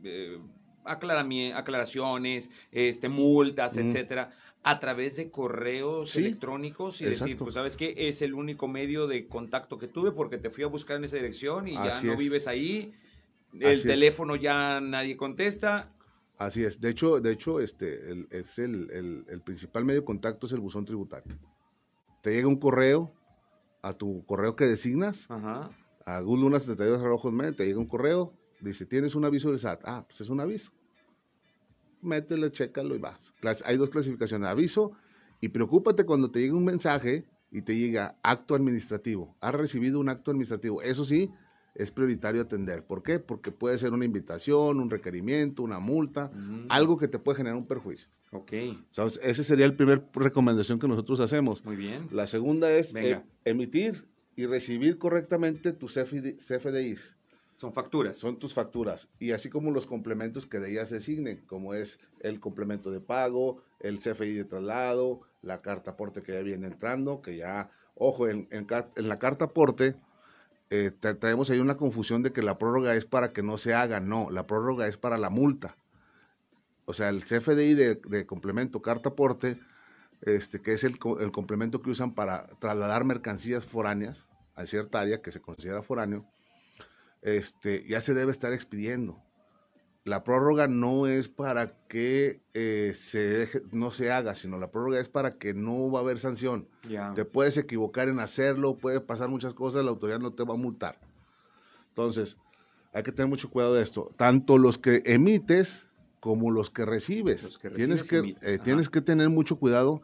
eh, 0.04 0.40
aclaraciones, 0.86 2.50
este, 2.72 3.10
multas, 3.10 3.76
Mm. 3.76 3.80
etcétera, 3.80 4.32
a 4.64 4.80
través 4.80 5.16
de 5.16 5.30
correos 5.32 6.12
Sí, 6.12 6.20
electrónicos 6.20 7.02
y 7.02 7.06
decir, 7.06 7.24
exacto. 7.24 7.46
pues 7.46 7.54
sabes 7.56 7.78
qué, 7.78 7.94
es 7.98 8.22
el 8.22 8.34
único 8.34 8.68
medio 8.68 9.08
de 9.08 9.28
contacto 9.28 9.78
que 9.78 9.88
tuve 9.88 10.12
porque 10.12 10.38
te 10.38 10.50
fui 10.50 10.64
a 10.64 10.68
buscar 10.68 10.98
en 10.98 11.06
esa 11.06 11.16
dirección 11.18 11.68
y 11.68 11.74
ya 11.74 12.02
no 12.02 12.14
es. 12.14 12.20
vives 12.20 12.48
ahí, 12.48 12.94
Así 13.54 13.64
el 13.64 13.78
es. 13.78 13.84
teléfono 13.84 14.36
ya 14.36 14.80
nadie 14.82 15.16
contesta. 15.16 15.92
Así 16.38 16.64
es. 16.64 16.80
De 16.82 16.90
hecho, 16.90 17.20
de 17.20 17.32
hecho 17.32 17.60
este, 17.60 18.12
el, 18.12 18.28
es 18.30 18.60
el, 18.60 18.90
el- 18.92 19.26
el 19.30 19.42
principal 19.42 19.86
medio 19.86 20.02
de 20.02 20.06
contacto 20.06 20.46
es 20.48 20.52
el 20.54 20.60
buzón 20.60 20.86
tributario. 20.86 21.36
Te 22.22 22.32
llega 22.32 22.48
un 22.48 22.60
correo 22.60 23.12
a 23.82 23.94
tu 23.94 24.26
correo 24.26 24.56
que 24.56 24.66
designas, 24.66 25.28
Ajá. 25.30 25.72
a 26.06 26.22
guluna72 26.22 27.56
te 27.56 27.66
llega 27.66 27.80
un 27.80 27.88
correo, 27.88 28.34
dice, 28.62 28.86
tienes 28.86 29.16
un 29.16 29.26
aviso 29.26 29.50
del 29.50 29.60
SAT. 29.60 29.82
Ah, 29.86 30.06
pues 30.08 30.22
es 30.22 30.30
un 30.30 30.40
aviso. 30.40 30.72
Métele, 32.02 32.52
chécalo 32.52 32.96
y 32.96 33.00
vas. 33.00 33.34
Clas- 33.42 33.64
hay 33.66 33.78
dos 33.78 33.90
clasificaciones, 33.90 34.48
aviso 34.48 34.92
y 35.42 35.50
preocúpate 35.50 36.06
cuando 36.06 36.30
te 36.32 36.40
llegue 36.40 36.54
un 36.54 36.66
mensaje 36.66 37.26
y 37.52 37.62
te 37.64 37.76
llega 37.78 38.18
acto 38.24 38.56
administrativo. 38.56 39.36
Has 39.42 39.54
recibido 39.56 40.00
un 40.00 40.10
acto 40.10 40.32
administrativo. 40.32 40.82
Eso 40.82 41.06
sí, 41.06 41.30
es 41.78 41.92
prioritario 41.92 42.42
atender. 42.42 42.84
¿Por 42.84 43.04
qué? 43.04 43.20
Porque 43.20 43.52
puede 43.52 43.78
ser 43.78 43.94
una 43.94 44.04
invitación, 44.04 44.80
un 44.80 44.90
requerimiento, 44.90 45.64
una 45.64 45.80
multa, 45.80 46.32
Mm, 46.34 46.66
algo 46.70 46.98
que 46.98 47.08
te 47.08 47.20
puede 47.20 47.38
generar 47.38 47.58
un 47.58 47.68
perjuicio. 47.68 48.10
Ok, 48.32 48.52
¿Sabes? 48.90 49.20
Esa 49.24 49.44
sería 49.44 49.66
el 49.66 49.76
primer 49.76 50.04
recomendación 50.14 50.80
que 50.80 50.88
nosotros 50.88 51.20
hacemos. 51.20 51.64
muy 51.64 51.76
bien. 51.76 52.08
La 52.12 52.28
segunda 52.28 52.70
es 52.72 52.94
eh, 52.96 53.22
emitir 53.46 54.08
y 54.36 54.46
recibir 54.46 54.98
correctamente 54.98 55.72
tus 55.72 55.94
CFD 55.94 56.38
CFDIs. 56.38 57.16
Son 57.56 57.74
facturas. 57.74 58.18
Son 58.18 58.38
tus 58.38 58.54
facturas. 58.54 59.10
Y 59.18 59.32
así 59.32 59.50
como 59.50 59.72
los 59.72 59.88
complementos 59.88 60.46
que 60.46 60.60
de 60.60 60.72
ellas 60.72 60.90
designen, 60.90 61.44
como 61.48 61.74
es 61.74 62.00
el 62.20 62.40
complemento 62.40 62.92
de 62.92 63.00
pago, 63.00 63.64
el 63.80 64.00
CFI 64.00 64.34
de 64.34 64.46
traslado, 64.46 65.22
la 65.42 65.62
carta 65.62 65.92
aporte 65.92 66.22
que 66.22 66.34
ya 66.34 66.42
viene 66.42 66.68
entrando, 66.68 67.22
que 67.22 67.38
ya, 67.38 67.72
ojo, 67.96 68.28
en, 68.28 68.48
en, 68.52 68.68
la 68.96 69.18
carta 69.18 69.46
aporte 69.46 69.96
eh, 70.70 70.92
traemos 70.92 71.50
ahí 71.50 71.60
una 71.60 71.78
confusión 71.78 72.24
de 72.24 72.34
que 72.34 72.42
la 72.42 72.58
prórroga 72.58 72.96
es 72.96 73.06
para 73.06 73.32
que 73.32 73.44
no 73.44 73.58
se 73.58 73.74
haga. 73.74 74.00
No, 74.00 74.30
la 74.30 74.48
prórroga 74.48 74.88
es 74.88 74.98
para 74.98 75.18
la 75.18 75.30
multa. 75.30 75.76
O 76.86 76.94
sea, 76.94 77.10
el 77.10 77.24
CFDI 77.24 77.74
de, 77.74 78.26
complemento 78.26 78.82
carta 78.82 79.10
aporte, 79.10 79.60
este, 80.22 80.62
que 80.62 80.74
es 80.74 80.84
el, 80.84 80.98
el 81.20 81.32
complemento 81.32 81.82
que 81.82 81.90
usan 81.90 82.14
para 82.14 82.48
trasladar 82.60 83.04
mercancías 83.04 83.66
foráneas 83.66 84.28
a 84.56 84.66
cierta 84.66 85.00
área 85.02 85.22
que 85.22 85.32
se 85.32 85.42
considera 85.42 85.84
foráneo, 85.84 86.26
este, 87.22 87.84
ya 87.88 88.02
se 88.02 88.14
debe 88.14 88.32
estar 88.32 88.54
expidiendo. 88.54 89.22
La 90.08 90.24
prórroga 90.24 90.68
no 90.68 91.06
es 91.06 91.28
para 91.28 91.68
que 91.88 92.40
eh, 92.54 92.94
se 92.96 93.50
no 93.72 93.92
se 93.92 94.12
haga, 94.12 94.36
sino 94.36 94.58
la 94.58 94.72
prórroga 94.72 95.00
es 95.00 95.10
para 95.10 95.36
que 95.38 95.54
no 95.54 95.92
va 95.92 96.00
a 96.00 96.02
haber 96.02 96.20
sanción. 96.20 96.68
Te 97.14 97.26
puedes 97.26 97.58
equivocar 97.58 98.08
en 98.08 98.20
hacerlo, 98.20 98.78
puede 98.78 99.02
pasar 99.02 99.28
muchas 99.28 99.54
cosas, 99.54 99.84
la 99.84 99.92
autoridad 99.92 100.20
no 100.20 100.32
te 100.32 100.44
va 100.44 100.54
a 100.54 100.58
multar. 100.58 100.98
Entonces, 101.90 102.38
hay 102.94 103.04
que 103.04 103.12
tener 103.12 103.30
mucho 103.30 103.50
cuidado 103.50 103.74
de 103.74 103.84
esto. 103.84 104.10
Tanto 104.16 104.58
los 104.58 104.78
que 104.78 105.04
emites 105.06 105.86
como 106.22 106.52
los 106.52 106.70
que 106.70 106.86
recibes. 106.86 107.60
tienes, 107.76 108.08
que, 108.08 108.36
eh, 108.42 108.60
tienes 108.64 108.90
que 108.90 109.02
tener 109.02 109.30
mucho 109.30 109.58
cuidado 109.58 110.02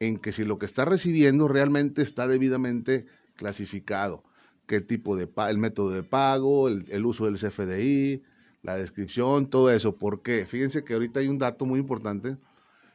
en 0.00 0.18
que 0.18 0.32
si 0.32 0.44
lo 0.44 0.58
que 0.58 0.66
estás 0.66 0.86
recibiendo 0.86 1.48
realmente 1.48 2.02
está 2.02 2.28
debidamente 2.28 3.06
clasificado 3.36 4.22
qué 4.66 4.80
tipo 4.80 5.16
de 5.16 5.28
el 5.48 5.58
método 5.58 5.90
de 5.90 6.02
pago, 6.02 6.68
el, 6.68 7.06
uso 7.06 7.26
del 7.26 7.36
CFDI, 7.36 8.22
la 8.66 8.76
descripción, 8.76 9.48
todo 9.48 9.70
eso. 9.70 9.96
¿Por 9.96 10.22
qué? 10.22 10.44
Fíjense 10.44 10.82
que 10.82 10.94
ahorita 10.94 11.20
hay 11.20 11.28
un 11.28 11.38
dato 11.38 11.64
muy 11.64 11.78
importante. 11.78 12.36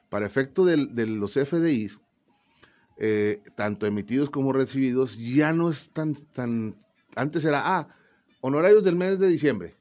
Para 0.09 0.25
efecto 0.25 0.65
de, 0.65 0.75
los 1.07 1.33
CFDIs, 1.33 1.97
eh, 2.97 3.41
tanto 3.55 3.85
emitidos 3.85 4.29
como 4.29 4.51
recibidos, 4.51 5.17
ya 5.17 5.53
no 5.53 5.69
es 5.69 5.89
tan, 5.91 6.13
tan... 6.33 6.75
Antes 7.15 7.45
era, 7.45 7.61
ah, 7.63 7.87
honorarios 8.41 8.83
del 8.83 8.97
mes 8.97 9.17
de 9.19 9.29
diciembre. 9.29 9.77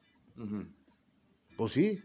Pues 1.56 1.72
sí, 1.72 2.00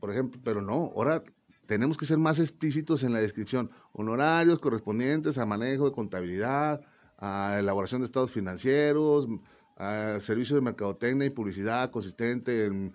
por 0.00 0.10
ejemplo, 0.10 0.40
pero 0.42 0.60
no, 0.60 0.92
ahora 0.96 1.22
tenemos 1.66 1.96
que 1.96 2.06
ser 2.06 2.18
más 2.18 2.40
explícitos 2.40 3.04
en 3.04 3.12
la 3.12 3.20
descripción. 3.20 3.70
Honorarios 3.92 4.58
correspondientes 4.58 5.38
a 5.38 5.46
manejo 5.46 5.84
de 5.84 5.92
contabilidad, 5.92 6.80
a 7.18 7.56
elaboración 7.60 8.00
de 8.00 8.06
estados 8.06 8.32
financieros, 8.32 9.28
a 9.76 10.18
servicio 10.20 10.56
de 10.56 10.62
mercadotecnia 10.62 11.26
y 11.26 11.30
publicidad 11.30 11.90
consistente 11.90 12.66
en, 12.66 12.92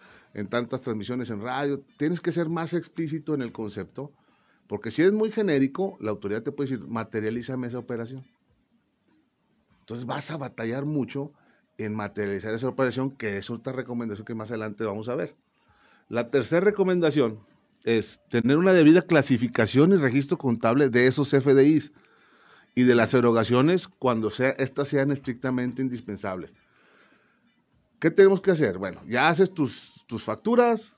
tantas 0.49 0.81
transmisiones 0.81 1.29
en 1.29 1.41
radio. 1.41 1.81
Tienes 1.97 2.19
que 2.21 2.31
ser 2.31 2.49
más 2.49 2.73
explícito 2.73 3.33
en 3.33 3.41
el 3.41 3.51
concepto, 3.51 4.11
porque 4.67 4.89
si 4.89 5.03
es 5.03 5.11
muy 5.11 5.31
genérico, 5.31 5.97
la 5.99 6.11
autoridad 6.11 6.41
te 6.41 6.51
puede 6.51 6.71
decir, 6.71 6.87
materialízame 6.87 7.67
esa 7.67 7.79
operación. 7.79 8.25
Entonces 9.81 10.05
vas 10.05 10.31
a 10.31 10.37
batallar 10.37 10.85
mucho 10.85 11.31
en 11.77 11.93
materializar 11.95 12.53
esa 12.53 12.67
operación, 12.67 13.11
que 13.11 13.37
es 13.37 13.49
otra 13.49 13.73
recomendación 13.73 14.25
que 14.25 14.35
más 14.35 14.49
adelante 14.51 14.85
vamos 14.85 15.09
a 15.09 15.15
ver. 15.15 15.35
La 16.09 16.29
tercera 16.29 16.61
recomendación 16.61 17.39
es 17.83 18.21
tener 18.29 18.57
una 18.57 18.73
debida 18.73 19.01
clasificación 19.01 19.93
y 19.93 19.97
registro 19.97 20.37
contable 20.37 20.89
de 20.89 21.07
esos 21.07 21.29
FDIs 21.29 21.91
y 22.75 22.83
de 22.83 22.95
las 22.95 23.13
erogaciones 23.13 23.87
cuando 23.87 24.29
sea, 24.29 24.51
estas 24.51 24.87
sean 24.87 25.11
estrictamente 25.11 25.81
indispensables. 25.81 26.53
¿Qué 28.01 28.09
tenemos 28.09 28.41
que 28.41 28.49
hacer? 28.49 28.79
Bueno, 28.79 28.99
ya 29.07 29.29
haces 29.29 29.53
tus, 29.53 30.03
facturas, 30.23 30.95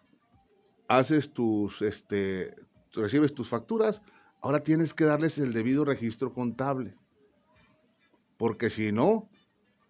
haces 0.88 1.34
tus, 1.34 1.82
este, 1.82 2.56
recibes 2.94 3.36
tus 3.36 3.50
facturas, 3.50 4.02
ahora 4.40 4.64
tienes 4.64 4.94
que 4.94 5.04
darles 5.04 5.38
el 5.38 5.52
debido 5.52 5.84
registro 5.84 6.34
contable, 6.34 6.96
porque 8.38 8.70
si 8.70 8.94
no, 8.94 9.30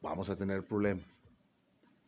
vamos 0.01 0.31
a 0.31 0.35
tener 0.35 0.65
problemas. 0.65 1.05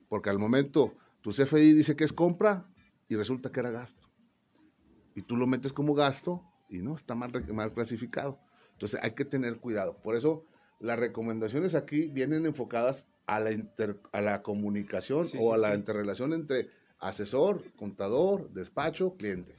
Porque 0.09 0.31
al 0.31 0.39
momento 0.39 0.95
tu 1.21 1.29
CFI 1.29 1.73
dice 1.73 1.95
que 1.95 2.03
es 2.03 2.11
compra 2.11 2.65
y 3.07 3.15
resulta 3.15 3.51
que 3.51 3.59
era 3.59 3.69
gasto. 3.69 4.09
Y 5.13 5.21
tú 5.21 5.37
lo 5.37 5.45
metes 5.45 5.71
como 5.71 5.93
gasto 5.93 6.41
y 6.67 6.79
no, 6.79 6.95
está 6.95 7.13
mal, 7.13 7.31
mal 7.53 7.71
clasificado. 7.73 8.39
Entonces 8.71 8.99
hay 9.03 9.11
que 9.11 9.23
tener 9.23 9.59
cuidado. 9.59 10.01
Por 10.01 10.15
eso 10.15 10.47
las 10.79 10.97
recomendaciones 10.97 11.75
aquí 11.75 12.07
vienen 12.07 12.47
enfocadas 12.47 13.05
a 13.27 13.39
la, 13.39 13.51
a 14.11 14.21
la 14.21 14.41
comunicación 14.41 15.27
o 15.39 15.53
a 15.53 15.57
la 15.57 15.75
interrelación 15.75 16.33
entre 16.33 16.69
asesor, 16.99 17.61
contador, 17.75 18.49
despacho, 18.51 19.15
cliente. 19.15 19.55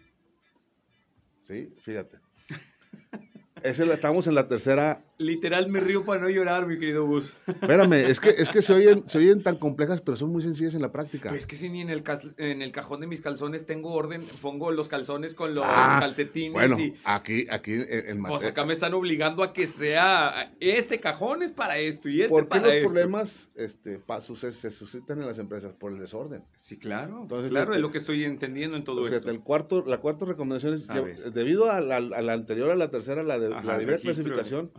¿Sí? 1.42 1.74
Fíjate. 1.82 2.18
estamos 3.62 4.26
en 4.26 4.34
la 4.34 4.48
tercera. 4.48 5.04
Literal 5.18 5.68
me 5.68 5.80
río 5.80 6.04
para 6.04 6.20
no 6.20 6.28
llorar, 6.28 6.66
mi 6.66 6.78
querido 6.78 7.06
Bus. 7.06 7.36
Espérame, 7.46 7.94
es 7.94 8.20
que, 8.20 8.30
es 8.30 8.50
que 8.50 8.60
se, 8.60 8.74
oyen, 8.74 9.08
se 9.08 9.18
oyen 9.18 9.42
tan 9.42 9.56
complejas, 9.56 10.02
pero 10.02 10.16
son 10.16 10.30
muy 10.30 10.42
sencillas 10.42 10.74
en 10.74 10.82
la 10.82 10.92
práctica. 10.92 11.34
es 11.34 11.46
que 11.46 11.56
si 11.56 11.70
ni 11.70 11.80
en 11.80 11.88
el, 11.88 12.04
en 12.36 12.60
el 12.60 12.70
cajón 12.70 13.00
de 13.00 13.06
mis 13.06 13.22
calzones 13.22 13.64
tengo 13.64 13.92
orden, 13.92 14.24
pongo 14.42 14.70
los 14.72 14.88
calzones 14.88 15.34
con 15.34 15.54
los 15.54 15.64
ah, 15.66 15.98
calcetines. 16.00 16.52
Bueno, 16.52 16.76
aquí, 17.04 17.46
aquí 17.50 17.78
en, 17.88 18.22
Pues 18.22 18.44
acá 18.44 18.66
me 18.66 18.74
están 18.74 18.92
obligando 18.92 19.42
a 19.42 19.52
que 19.52 19.66
sea. 19.66 20.52
Este 20.60 21.00
cajón 21.00 21.42
es 21.42 21.50
para 21.50 21.78
esto 21.78 22.08
y 22.08 22.20
este 22.20 22.28
¿Por 22.30 22.48
qué 22.48 22.60
los 22.60 22.74
problemas 22.84 23.50
este, 23.54 24.00
se, 24.34 24.70
suscitan 24.70 25.20
en 25.20 25.26
las 25.26 25.38
empresas? 25.38 25.72
Por 25.72 25.92
el 25.92 25.98
desorden. 25.98 26.44
Sí, 26.56 26.78
claro. 26.78 27.22
Entonces, 27.22 27.50
claro, 27.50 27.74
es 27.74 27.80
lo 27.80 27.90
que 27.90 27.98
estoy 27.98 28.24
entendiendo 28.24 28.76
en 28.76 28.84
todo 28.84 29.06
esto. 29.08 29.30
El 29.30 29.40
cuarto, 29.40 29.84
la 29.86 29.98
cuarta 29.98 30.26
recomendación 30.26 30.74
es: 30.74 30.88
debido 31.32 31.70
a 31.70 31.80
la, 31.80 31.96
a 31.96 32.00
la, 32.00 32.32
anterior, 32.32 32.70
a 32.70 32.76
la 32.76 32.90
tercera, 32.90 33.22
la 33.22 33.38
de 33.38 33.48
la 33.48 33.78
de 33.78 33.98
clasificación, 33.98 34.70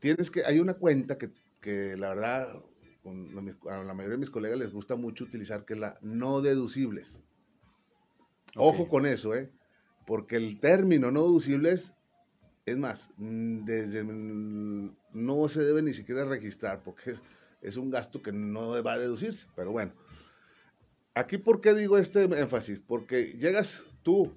tienes 0.00 0.30
que, 0.30 0.44
hay 0.44 0.58
una 0.60 0.74
cuenta 0.74 1.18
que, 1.18 1.30
que 1.60 1.96
la 1.96 2.10
verdad, 2.10 2.62
a 3.70 3.76
la 3.84 3.94
mayoría 3.94 4.16
de 4.16 4.20
mis 4.20 4.30
colegas 4.30 4.58
les 4.58 4.72
gusta 4.72 4.96
mucho 4.96 5.24
utilizar, 5.24 5.64
que 5.64 5.74
es 5.74 5.80
la 5.80 5.98
no 6.02 6.40
deducibles. 6.40 7.22
Ojo 8.56 8.88
con 8.88 9.06
eso, 9.06 9.34
¿eh? 9.34 9.50
Porque 10.06 10.36
el 10.36 10.58
término 10.58 11.10
no 11.10 11.22
deducibles, 11.22 11.92
es 12.64 12.76
más, 12.76 13.10
desde 13.16 14.04
no 14.04 15.48
se 15.48 15.64
debe 15.64 15.82
ni 15.82 15.92
siquiera 15.92 16.24
registrar, 16.24 16.82
porque 16.82 17.12
es, 17.12 17.22
es 17.62 17.76
un 17.76 17.90
gasto 17.90 18.22
que 18.22 18.32
no 18.32 18.82
va 18.82 18.94
a 18.94 18.98
deducirse. 18.98 19.46
Pero 19.54 19.72
bueno, 19.72 19.92
aquí, 21.14 21.38
¿por 21.38 21.60
qué 21.60 21.74
digo 21.74 21.98
este 21.98 22.22
énfasis? 22.22 22.80
Porque 22.80 23.36
llegas 23.38 23.86
tú 24.02 24.32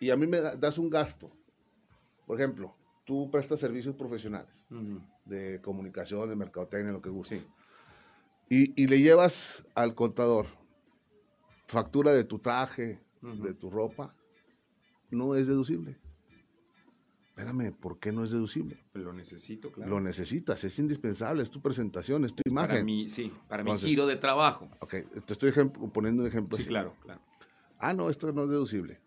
y 0.00 0.10
a 0.10 0.16
mí 0.16 0.26
me 0.26 0.40
das 0.40 0.78
un 0.78 0.90
gasto. 0.90 1.30
Por 2.26 2.38
ejemplo, 2.38 2.76
tú 3.06 3.30
prestas 3.30 3.60
servicios 3.60 3.94
profesionales 3.94 4.66
de 5.24 5.60
comunicación, 5.62 6.28
de 6.28 6.36
mercadotecnia, 6.36 6.92
lo 6.92 7.00
que 7.00 7.08
guste. 7.08 7.42
Y, 8.50 8.86
le 8.86 9.00
llevas 9.00 9.66
al 9.74 9.94
contador 9.94 10.46
factura 11.66 12.12
de 12.12 12.24
tu 12.24 12.38
traje, 12.38 13.00
de 13.22 13.54
tu 13.54 13.70
ropa, 13.70 14.14
no 15.10 15.34
es 15.34 15.46
deducible. 15.46 15.98
Espérame, 17.28 17.72
¿por 17.72 17.98
qué 17.98 18.12
no 18.12 18.24
es 18.24 18.30
deducible? 18.30 18.82
Lo 18.94 19.12
necesito, 19.12 19.70
claro. 19.70 19.90
Lo 19.90 20.00
necesitas, 20.00 20.64
es 20.64 20.78
indispensable, 20.78 21.42
es 21.42 21.50
tu 21.50 21.60
presentación, 21.60 22.24
es 22.24 22.34
tu 22.34 22.42
imagen. 22.46 22.70
Para 22.70 22.82
mi, 22.84 23.08
sí, 23.10 23.30
para 23.46 23.62
mi 23.62 23.76
giro 23.76 24.06
de 24.06 24.16
trabajo. 24.16 24.70
Ok, 24.80 24.94
te 25.26 25.32
estoy 25.32 25.52
poniendo 25.92 26.22
un 26.22 26.28
ejemplo. 26.28 26.56
Sí, 26.56 26.64
claro, 26.64 26.94
claro. 27.02 27.20
Ah, 27.78 27.92
no, 27.92 28.08
esto 28.08 28.32
no 28.32 28.44
es 28.44 28.48
deducible. 28.48 29.00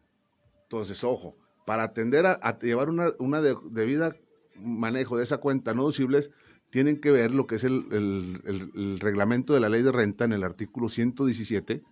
Entonces, 0.63 1.03
ojo, 1.03 1.35
para 1.69 1.83
atender 1.83 2.25
a, 2.25 2.57
llevar 2.57 2.89
una, 2.89 3.41
debida 3.69 4.15
manejo 4.55 5.17
de 5.17 5.23
esa 5.23 5.37
cuenta 5.37 5.75
no 5.75 5.83
deducibles, 5.83 6.31
tienen 6.71 6.99
que 6.99 7.11
ver 7.11 7.29
lo 7.29 7.45
que 7.45 7.57
es 7.57 7.63
el, 7.63 8.97
reglamento 8.99 9.53
de 9.53 9.59
la 9.59 9.69
ley 9.69 9.83
de 9.83 9.91
renta 9.91 10.25
en 10.25 10.33
el 10.33 10.43
artículo 10.43 10.89
117, 10.89 11.83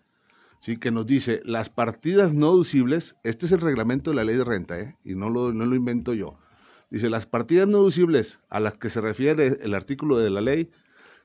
¿sí? 0.58 0.78
que 0.78 0.90
nos 0.90 1.06
dice 1.06 1.42
las 1.46 1.70
partidas 1.70 2.34
no 2.34 2.54
deducibles, 2.54 3.18
este 3.24 3.46
es 3.46 3.52
el 3.52 3.62
reglamento 3.62 4.10
de 4.10 4.16
la 4.16 4.24
ley 4.24 4.36
de 4.36 4.46
renta, 4.46 4.80
¿eh? 4.80 4.98
y 5.04 5.14
no 5.14 5.30
lo, 5.30 5.54
no 5.54 5.68
lo 5.68 5.76
invento 5.76 6.16
yo. 6.16 6.40
Dice, 6.90 7.12
las 7.12 7.28
partidas 7.28 7.68
no 7.68 7.78
deducibles 7.78 8.40
a 8.50 8.60
las 8.60 8.80
que 8.80 8.90
se 8.90 9.00
refiere 9.00 9.60
el 9.62 9.76
artículo 9.76 10.18
de 10.18 10.32
la 10.32 10.42
ley 10.42 10.72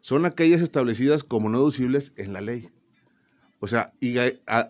son 0.03 0.27
aquellas 0.27 0.61
establecidas 0.61 1.25
como 1.25 1.49
no 1.49 1.57
deducibles 1.61 2.13
en 2.17 2.35
la 2.35 2.43
ley. 2.43 2.69
O 3.61 3.67
sea, 3.67 3.95
¿y 3.99 4.17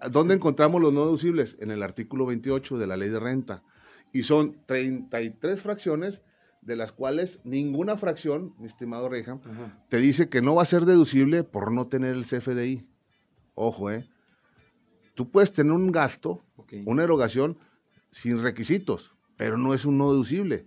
dónde 0.08 0.34
encontramos 0.34 0.80
los 0.80 0.92
no 0.92 1.06
deducibles? 1.06 1.56
En 1.58 1.72
el 1.72 1.82
artículo 1.82 2.26
28 2.26 2.78
de 2.78 2.86
la 2.86 2.96
ley 2.96 3.08
de 3.08 3.18
renta 3.18 3.64
y 4.12 4.22
son 4.24 4.56
33 4.66 5.60
fracciones, 5.62 6.22
de 6.60 6.76
las 6.76 6.92
cuales 6.92 7.40
ninguna 7.44 7.96
fracción, 7.96 8.54
mi 8.58 8.66
estimado 8.66 9.08
Reja, 9.08 9.40
te 9.88 9.98
dice 9.98 10.28
que 10.28 10.42
no 10.42 10.54
va 10.54 10.62
a 10.62 10.66
ser 10.66 10.84
deducible 10.84 11.42
por 11.42 11.72
no 11.72 11.88
tener 11.88 12.14
el 12.14 12.24
CFDI. 12.24 12.86
Ojo, 13.54 13.90
¿eh? 13.90 14.08
Tú 15.14 15.30
puedes 15.30 15.52
tener 15.52 15.72
un 15.72 15.90
gasto, 15.90 16.42
una 16.86 17.02
erogación 17.02 17.58
sin 18.10 18.42
requisitos, 18.42 19.12
pero 19.36 19.58
no 19.58 19.74
es 19.74 19.84
un 19.84 19.98
no 19.98 20.10
deducible. 20.12 20.66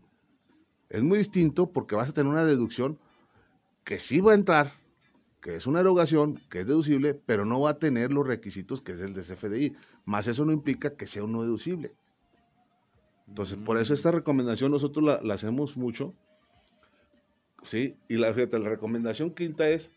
Es 0.90 1.02
muy 1.02 1.18
distinto 1.18 1.72
porque 1.72 1.96
vas 1.96 2.10
a 2.10 2.14
tener 2.14 2.32
una 2.32 2.46
deducción 2.46 3.00
que 3.84 4.00
sí 4.00 4.20
va 4.20 4.34
a 4.34 4.36
entrar, 4.36 4.74
que 5.42 5.56
es 5.56 5.66
una 5.66 5.80
erogación, 5.80 6.42
que 6.50 6.60
es 6.60 6.68
deducible, 6.68 7.14
pero 7.14 7.46
no 7.46 7.62
va 7.62 7.72
a 7.72 7.80
tener 7.80 8.12
los 8.12 8.28
requisitos 8.28 8.82
que 8.82 8.92
es 8.92 9.02
el 9.02 9.14
de 9.14 9.22
CFDI. 9.22 9.76
Más 10.04 10.28
eso 10.28 10.44
no 10.46 10.52
implica 10.52 10.96
que 10.96 11.08
sea 11.08 11.24
un 11.24 11.32
no 11.32 11.42
deducible. 11.42 11.96
Entonces, 13.28 13.58
por 13.58 13.78
eso 13.78 13.94
esta 13.94 14.12
recomendación 14.12 14.72
nosotros 14.72 15.06
la, 15.06 15.22
la 15.22 15.34
hacemos 15.34 15.78
mucho. 15.78 16.14
Sí, 17.64 17.98
y 18.08 18.18
la, 18.18 18.32
recomendación 18.32 19.34
quinta 19.34 19.68
es, 19.70 19.92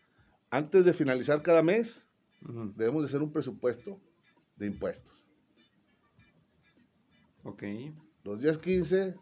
antes 0.51 0.87
de 0.87 0.95
finalizar 0.95 1.43
cada 1.43 1.63
mes, 1.63 2.07
debemos 2.41 3.03
de 3.03 3.09
hacer 3.09 3.23
un 3.23 3.31
presupuesto 3.33 4.01
de 4.57 4.67
impuestos. 4.67 5.15
Ok. 7.45 7.63
Los 8.25 8.41
días 8.41 8.59
15, 8.59 9.15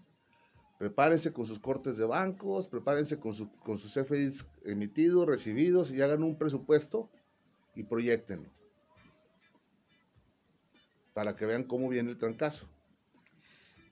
prepárense 0.79 1.33
con 1.33 1.47
sus 1.47 1.59
cortes 1.59 1.97
de 1.97 2.05
bancos, 2.07 2.69
prepárense 2.69 3.19
con, 3.19 3.33
su- 3.35 3.51
con 3.59 3.79
sus 3.79 3.93
FDIs 3.95 4.47
emitidos, 4.65 5.27
recibidos 5.27 5.91
y 5.91 6.01
hagan 6.01 6.23
un 6.23 6.39
presupuesto 6.39 7.11
y 7.75 7.83
proyectenlo. 7.83 8.49
Para 11.15 11.35
que 11.35 11.47
vean 11.47 11.65
cómo 11.65 11.89
viene 11.89 12.11
el 12.11 12.19
trancazo. 12.19 12.69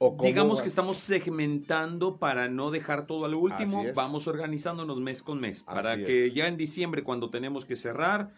O 0.06 0.22
Digamos 0.22 0.60
que 0.60 0.68
estamos 0.68 0.98
segmentando 0.98 2.18
para 2.18 2.48
no 2.48 2.70
dejar 2.70 3.06
todo 3.06 3.24
al 3.24 3.34
último. 3.34 3.84
Vamos 3.94 4.26
organizándonos 4.26 4.98
mes 5.00 5.22
con 5.22 5.40
mes. 5.40 5.62
Para 5.62 5.92
Así 5.92 6.04
que 6.04 6.26
es. 6.26 6.34
ya 6.34 6.46
en 6.46 6.56
diciembre, 6.56 7.02
cuando 7.02 7.30
tenemos 7.30 7.64
que 7.64 7.76
cerrar, 7.76 8.30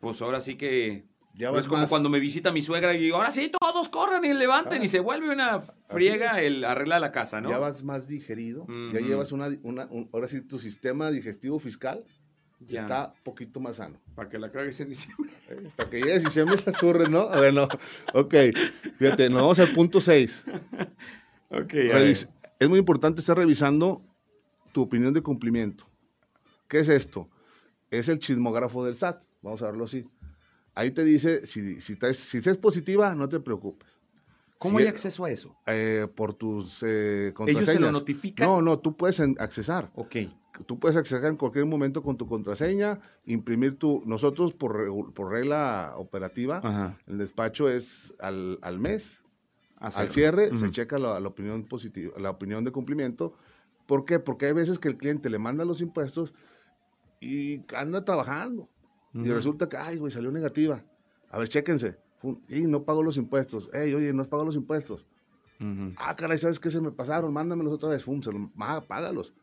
pues 0.00 0.20
ahora 0.22 0.40
sí 0.40 0.56
que. 0.56 1.06
Ya 1.36 1.50
no 1.50 1.58
es 1.58 1.66
como 1.66 1.80
más- 1.80 1.90
cuando 1.90 2.08
me 2.08 2.20
visita 2.20 2.52
mi 2.52 2.62
suegra 2.62 2.94
y 2.94 2.98
digo, 3.00 3.16
ahora 3.16 3.32
sí, 3.32 3.50
todos 3.60 3.88
corran 3.88 4.24
y 4.24 4.32
levanten 4.34 4.80
Ah. 4.82 4.84
y 4.84 4.88
se 4.88 5.00
vuelve 5.00 5.32
una 5.32 5.62
friega 5.88 6.40
el 6.40 6.64
arreglar 6.64 7.00
la 7.00 7.10
casa, 7.10 7.40
¿no? 7.40 7.50
Ya 7.50 7.58
vas 7.58 7.82
más 7.82 8.06
digerido, 8.06 8.66
ya 8.68 9.00
Ujú. 9.00 9.08
llevas 9.08 9.32
una, 9.32 9.48
una- 9.64 9.86
un- 9.90 10.08
ahora 10.12 10.28
sí 10.28 10.42
tu 10.42 10.60
sistema 10.60 11.10
digestivo 11.10 11.58
fiscal 11.58 12.04
Ya, 12.60 12.80
está 12.80 13.14
poquito 13.24 13.60
más 13.60 13.76
sano. 13.76 13.98
Para 14.14 14.28
que 14.28 14.38
la 14.38 14.50
cagues 14.50 14.80
en 14.80 14.88
diciembre. 14.90 15.30
¿eh? 15.50 15.70
Para 15.76 15.90
que 15.90 15.98
llegues 16.00 16.24
y 16.24 16.30
siempre 16.30 16.56
las 16.64 16.74
turres, 16.80 17.10
¿no? 17.10 17.28
Bueno, 17.28 17.68
ok. 18.14 18.34
Fíjate, 18.98 19.28
nos 19.28 19.42
vamos 19.42 19.58
al 19.58 19.72
punto 19.72 20.00
6. 20.00 20.44
Ok. 21.50 21.72
Revis- 21.72 22.28
es 22.58 22.68
muy 22.68 22.80
importante 22.80 23.20
estar 23.20 23.36
revisando 23.36 24.02
tu 24.72 24.82
opinión 24.82 25.12
de 25.12 25.22
cumplimiento. 25.22 25.86
¿Qué 26.66 26.80
es 26.80 26.88
esto? 26.88 27.28
Es 27.90 28.08
el 28.08 28.18
chismógrafo 28.18 28.84
del 28.84 28.96
SAT, 28.96 29.22
vamos 29.40 29.62
a 29.62 29.66
verlo 29.66 29.84
así. 29.84 30.04
Ahí 30.74 30.90
te 30.90 31.04
dice, 31.04 31.46
si, 31.46 31.80
si, 31.80 31.94
traes- 31.96 32.16
si 32.16 32.38
es 32.38 32.56
positiva, 32.56 33.14
no 33.14 33.28
te 33.28 33.38
preocupes. 33.38 33.88
¿Cómo 34.58 34.78
Si 34.78 34.82
hay 34.84 34.88
es- 34.88 34.94
acceso 34.94 35.24
a 35.26 35.30
eso? 35.30 35.56
Eh, 35.66 36.08
por 36.12 36.34
tus 36.34 36.82
eh, 36.82 37.32
¿Ellos 37.46 37.66
te 37.66 37.78
lo 37.78 37.92
notifican? 37.92 38.48
No, 38.48 38.60
no, 38.62 38.80
tú 38.80 38.96
puedes 38.96 39.20
en- 39.20 39.36
accesar. 39.38 39.92
Ok. 39.94 40.16
Tú 40.66 40.78
puedes 40.78 40.96
acceder 40.96 41.24
en 41.30 41.36
cualquier 41.36 41.66
momento 41.66 42.02
con 42.02 42.16
tu 42.16 42.28
contraseña, 42.28 43.00
imprimir 43.26 43.76
tu... 43.76 44.02
Nosotros, 44.06 44.52
por, 44.54 45.12
por 45.12 45.32
regla 45.32 45.94
operativa, 45.96 46.58
Ajá. 46.62 46.96
el 47.08 47.18
despacho 47.18 47.68
es 47.68 48.14
al, 48.20 48.58
al 48.62 48.78
mes, 48.78 49.20
Hacerlo. 49.78 50.06
al 50.06 50.12
cierre 50.12 50.56
se 50.56 50.70
checa 50.70 50.98
la, 50.98 51.18
la 51.18 51.28
opinión 51.28 51.64
positiva, 51.64 52.12
la 52.20 52.30
opinión 52.30 52.62
de 52.64 52.70
cumplimiento. 52.70 53.34
¿Por 53.86 54.04
qué? 54.04 54.20
Porque 54.20 54.46
hay 54.46 54.52
veces 54.52 54.78
que 54.78 54.88
el 54.88 54.96
cliente 54.96 55.28
le 55.28 55.38
manda 55.40 55.64
los 55.64 55.80
impuestos 55.80 56.32
y 57.20 57.62
anda 57.74 58.04
trabajando. 58.04 58.68
Y 59.12 59.28
resulta 59.30 59.68
que, 59.68 59.76
ay, 59.76 59.98
güey, 59.98 60.10
salió 60.12 60.30
negativa. 60.32 60.82
A 61.30 61.38
ver, 61.38 61.48
chéquense. 61.48 61.96
Y 62.48 62.62
no 62.62 62.82
pago 62.84 63.02
los 63.02 63.16
impuestos. 63.16 63.68
Ey, 63.72 63.92
oye, 63.94 64.12
no 64.12 64.22
has 64.22 64.28
pagado 64.28 64.46
los 64.46 64.56
impuestos. 64.56 65.06
Ah, 65.96 66.14
caray, 66.16 66.38
¿sabes 66.38 66.58
qué 66.60 66.70
se 66.70 66.80
me 66.80 66.90
pasaron? 66.90 67.32
Mándamelos 67.32 67.72
otra 67.74 67.88
vez. 67.90 68.02
Fum, 68.04 68.20
se 68.22 68.32
lo- 68.32 68.50
ah, 68.58 68.82
págalos. 68.86 69.34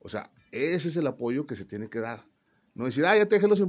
O 0.00 0.08
sea, 0.08 0.30
ese 0.52 0.88
es 0.88 0.96
el 0.96 1.06
apoyo 1.06 1.46
que 1.46 1.56
se 1.56 1.64
tiene 1.64 1.88
que 1.88 2.00
dar. 2.00 2.26
No 2.74 2.84
decir, 2.84 3.04
ah, 3.06 3.16
ya 3.16 3.26
te 3.26 3.36
dejé 3.36 3.48
los. 3.48 3.60